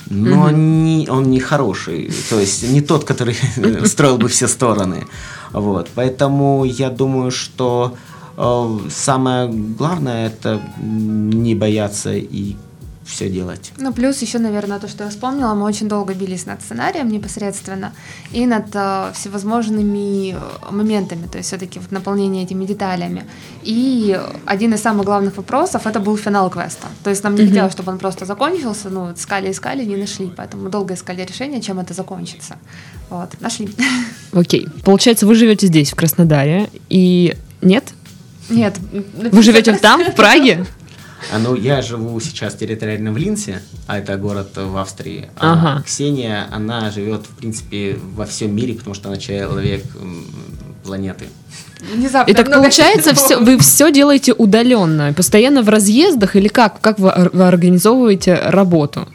но 0.10 0.46
угу. 0.46 0.56
не, 0.56 1.08
он 1.10 1.30
не 1.30 1.40
хороший, 1.40 2.12
то 2.30 2.40
есть 2.40 2.64
не 2.64 2.82
тот, 2.82 3.04
который 3.04 3.36
строил 3.86 4.18
бы 4.18 4.28
все 4.28 4.48
стороны. 4.48 5.06
Вот. 5.52 5.90
Поэтому 5.96 6.64
я 6.66 6.90
думаю, 6.90 7.32
что 7.32 7.96
э, 8.38 8.78
самое 8.90 9.50
главное 9.50 10.28
это 10.28 10.62
не 10.82 11.56
бояться 11.56 12.14
и 12.14 12.56
все 13.08 13.30
делать. 13.30 13.72
Ну, 13.78 13.94
плюс 13.94 14.22
еще, 14.22 14.38
наверное, 14.40 14.80
то, 14.80 14.88
что 14.88 15.04
я 15.06 15.10
вспомнила, 15.10 15.54
мы 15.54 15.64
очень 15.66 15.88
долго 15.88 16.14
бились 16.14 16.46
над 16.46 16.62
сценарием 16.62 17.08
непосредственно 17.10 17.94
и 18.34 18.46
над 18.46 18.66
э, 18.74 19.12
всевозможными 19.16 20.34
э, 20.36 20.72
моментами, 20.72 21.28
то 21.32 21.38
есть 21.38 21.48
все-таки 21.50 21.80
вот 21.80 21.92
наполнение 21.92 22.44
этими 22.44 22.66
деталями. 22.66 23.24
И 23.64 24.20
один 24.46 24.74
из 24.74 24.82
самых 24.82 25.06
главных 25.06 25.38
вопросов 25.38 25.88
это 25.88 26.00
был 26.00 26.18
финал 26.18 26.50
квеста. 26.50 26.88
То 27.04 27.10
есть 27.10 27.24
нам 27.24 27.36
не 27.36 27.42
Мгм. 27.44 27.50
хотелось, 27.50 27.74
чтобы 27.74 27.92
он 27.94 27.98
просто 27.98 28.26
закончился, 28.26 28.90
ну, 28.90 29.14
искали, 29.14 29.52
искали, 29.52 29.86
не 29.86 29.96
нашли, 29.96 30.32
поэтому 30.36 30.64
мы 30.64 30.70
долго 30.70 30.94
искали 30.94 31.24
решение, 31.26 31.62
чем 31.62 31.80
это 31.80 31.94
закончится. 31.94 32.58
Вот, 33.10 33.40
нашли. 33.40 33.70
Окей. 34.34 34.68
Получается, 34.84 35.26
вы 35.26 35.36
живете 35.36 35.68
здесь, 35.68 35.92
в 35.92 35.96
Краснодаре, 35.96 36.70
и 36.90 37.36
нет? 37.62 37.86
Нет. 38.50 38.76
Вы 39.32 39.44
живете 39.44 39.74
там, 39.78 40.04
в 40.04 40.16
Праге? 40.16 40.66
А, 41.34 41.40
ну, 41.40 41.56
я 41.56 41.82
живу 41.82 42.20
сейчас 42.20 42.56
территориально 42.56 43.12
в 43.12 43.18
Линсе, 43.18 43.62
а 43.86 43.98
это 43.98 44.18
город 44.18 44.50
в 44.56 44.78
Австрии. 44.78 45.30
А 45.36 45.54
Ага. 45.54 45.84
Ксения, 45.84 46.48
она 46.52 46.90
живет, 46.92 47.26
в 47.26 47.36
принципе, 47.36 47.98
во 48.16 48.26
всем 48.26 48.56
мире, 48.56 48.74
потому 48.76 48.96
что 48.96 49.10
она 49.10 49.18
человек 49.18 49.84
планеты. 50.84 51.26
Внезапно 51.94 52.32
И 52.32 52.34
так 52.34 52.52
получается, 52.52 53.14
все, 53.14 53.38
вы 53.38 53.60
все 53.60 53.92
делаете 53.92 54.34
удаленно, 54.34 55.14
постоянно 55.14 55.62
в 55.62 55.70
разъездах 55.70 56.36
или 56.36 56.48
как? 56.48 56.82
Как 56.82 56.98
вы 56.98 57.12
организовываете 57.12 58.36
работу 58.36 59.08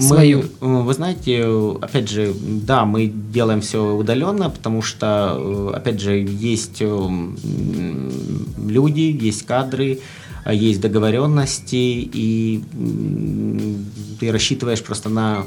свою? 0.00 0.44
Мы, 0.60 0.80
э, 0.80 0.82
вы 0.82 0.94
знаете, 0.94 1.44
опять 1.80 2.08
же, 2.08 2.34
да, 2.40 2.84
мы 2.84 3.06
делаем 3.06 3.60
все 3.60 3.94
удаленно, 3.94 4.50
потому 4.50 4.82
что, 4.82 5.36
э, 5.38 5.76
опять 5.76 6.00
же, 6.00 6.18
есть 6.18 6.78
э, 6.80 7.08
люди, 8.66 9.00
есть 9.00 9.44
кадры, 9.46 10.00
э, 10.44 10.54
есть 10.54 10.80
договоренности, 10.80 11.76
и 11.76 12.62
ты 14.20 14.32
рассчитываешь 14.32 14.82
просто 14.82 15.08
на 15.08 15.44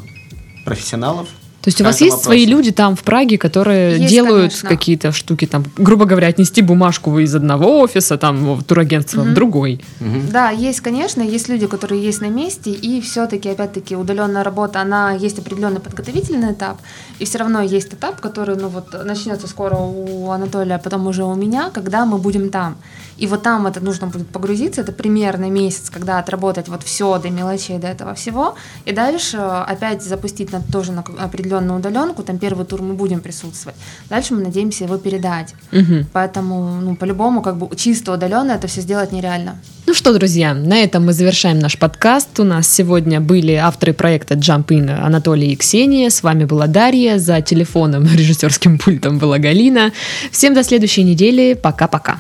профессионалов. 0.66 1.28
То 1.62 1.68
есть 1.68 1.80
у 1.80 1.84
вас 1.84 2.02
есть 2.02 2.24
свои 2.24 2.46
вопрос. 2.46 2.58
люди 2.58 2.72
там 2.72 2.96
в 2.96 3.04
Праге, 3.04 3.38
которые 3.38 3.98
Есть, 4.00 4.10
делают 4.10 4.52
конечно. 4.54 4.70
какие-то 4.70 5.12
штуки, 5.12 5.46
там, 5.46 5.64
грубо 5.78 6.06
говоря, 6.06 6.28
отнести 6.28 6.62
бумажку 6.64 7.20
из 7.20 7.36
одного 7.36 7.80
офиса, 7.82 8.18
там, 8.18 8.56
в 8.56 8.64
турагентство 8.64 9.22
в 9.22 9.26
Мгм. 9.26 9.34
другой. 9.36 9.82
Мгм. 10.00 10.30
Да, 10.32 10.50
есть, 10.50 10.82
конечно, 10.82 11.22
есть 11.22 11.50
люди, 11.50 11.68
которые 11.68 12.04
есть 12.04 12.22
на 12.22 12.30
месте, 12.30 12.72
и 12.72 13.00
все-таки, 13.02 13.50
опять-таки, 13.50 13.96
удаленная 13.96 14.44
работа, 14.44 14.82
она 14.82 15.12
есть 15.12 15.38
определенный 15.40 15.80
подготовительный 15.80 16.54
этап, 16.54 16.78
и 17.20 17.26
все 17.26 17.38
равно 17.38 17.62
есть 17.62 17.94
этап, 17.94 18.20
который, 18.20 18.56
ну 18.56 18.68
вот, 18.68 18.94
начнется 19.06 19.48
скоро 19.48 19.76
у 19.76 20.32
Анатолия, 20.32 20.76
а 20.76 20.80
потом 20.80 21.06
уже 21.08 21.24
у 21.24 21.36
меня, 21.36 21.70
когда 21.72 22.06
мы 22.06 22.18
будем 22.18 22.50
там. 22.50 22.76
И 23.18 23.28
вот 23.28 23.44
там 23.44 23.68
это 23.68 23.82
нужно 23.82 24.08
будет 24.08 24.28
погрузиться, 24.30 24.82
это 24.82 24.92
примерно 24.92 25.48
месяц, 25.50 25.92
когда 25.92 26.18
отработать 26.18 26.68
вот 26.70 26.82
все 26.82 27.20
до 27.20 27.30
мелочей, 27.30 27.78
до 27.78 27.88
этого 27.88 28.16
всего, 28.16 28.56
и 28.86 28.94
дальше 28.94 29.38
опять 29.38 30.02
запустить 30.02 30.52
на, 30.52 30.60
тоже 30.60 30.92
на 30.92 31.04
определенную 31.52 31.80
удаленку, 31.80 32.24
там 32.24 32.38
первый 32.38 32.66
тур 32.66 32.82
мы 32.82 32.94
будем 32.94 33.20
присутствовать. 33.20 33.76
Дальше 34.10 34.34
мы 34.34 34.42
надеемся 34.42 34.86
его 34.86 34.98
передать. 34.98 35.54
Мгм. 35.72 36.06
Поэтому, 36.14 36.82
ну, 36.82 36.96
по-любому, 36.96 37.42
как 37.42 37.58
бы 37.58 37.76
чисто 37.76 38.14
удаленно 38.14 38.54
это 38.54 38.68
все 38.68 38.82
сделать 38.82 39.12
нереально. 39.12 39.56
Ну 39.88 39.94
что, 39.94 40.14
друзья, 40.14 40.54
на 40.54 40.78
этом 40.78 41.06
мы 41.06 41.14
завершаем 41.14 41.60
наш 41.60 41.78
подкаст. 41.78 42.40
У 42.40 42.44
нас 42.44 42.68
сегодня 42.68 43.20
были 43.20 43.54
авторы 43.54 43.94
проекта 43.94 44.36
Jump 44.36 44.68
In 44.68 44.90
Анатолий 44.90 45.52
и 45.52 45.56
Ксения. 45.56 46.10
С 46.10 46.24
вами 46.24 46.46
была 46.46 46.68
Дарья. 46.68 47.18
За 47.18 47.42
телефоном, 47.42 48.08
режиссерским 48.16 48.78
пультом 48.78 49.18
была 49.18 49.38
Галина. 49.38 49.92
Всем 50.32 50.54
до 50.54 50.64
следующей 50.64 51.04
недели. 51.04 51.54
Пока-пока. 51.54 52.18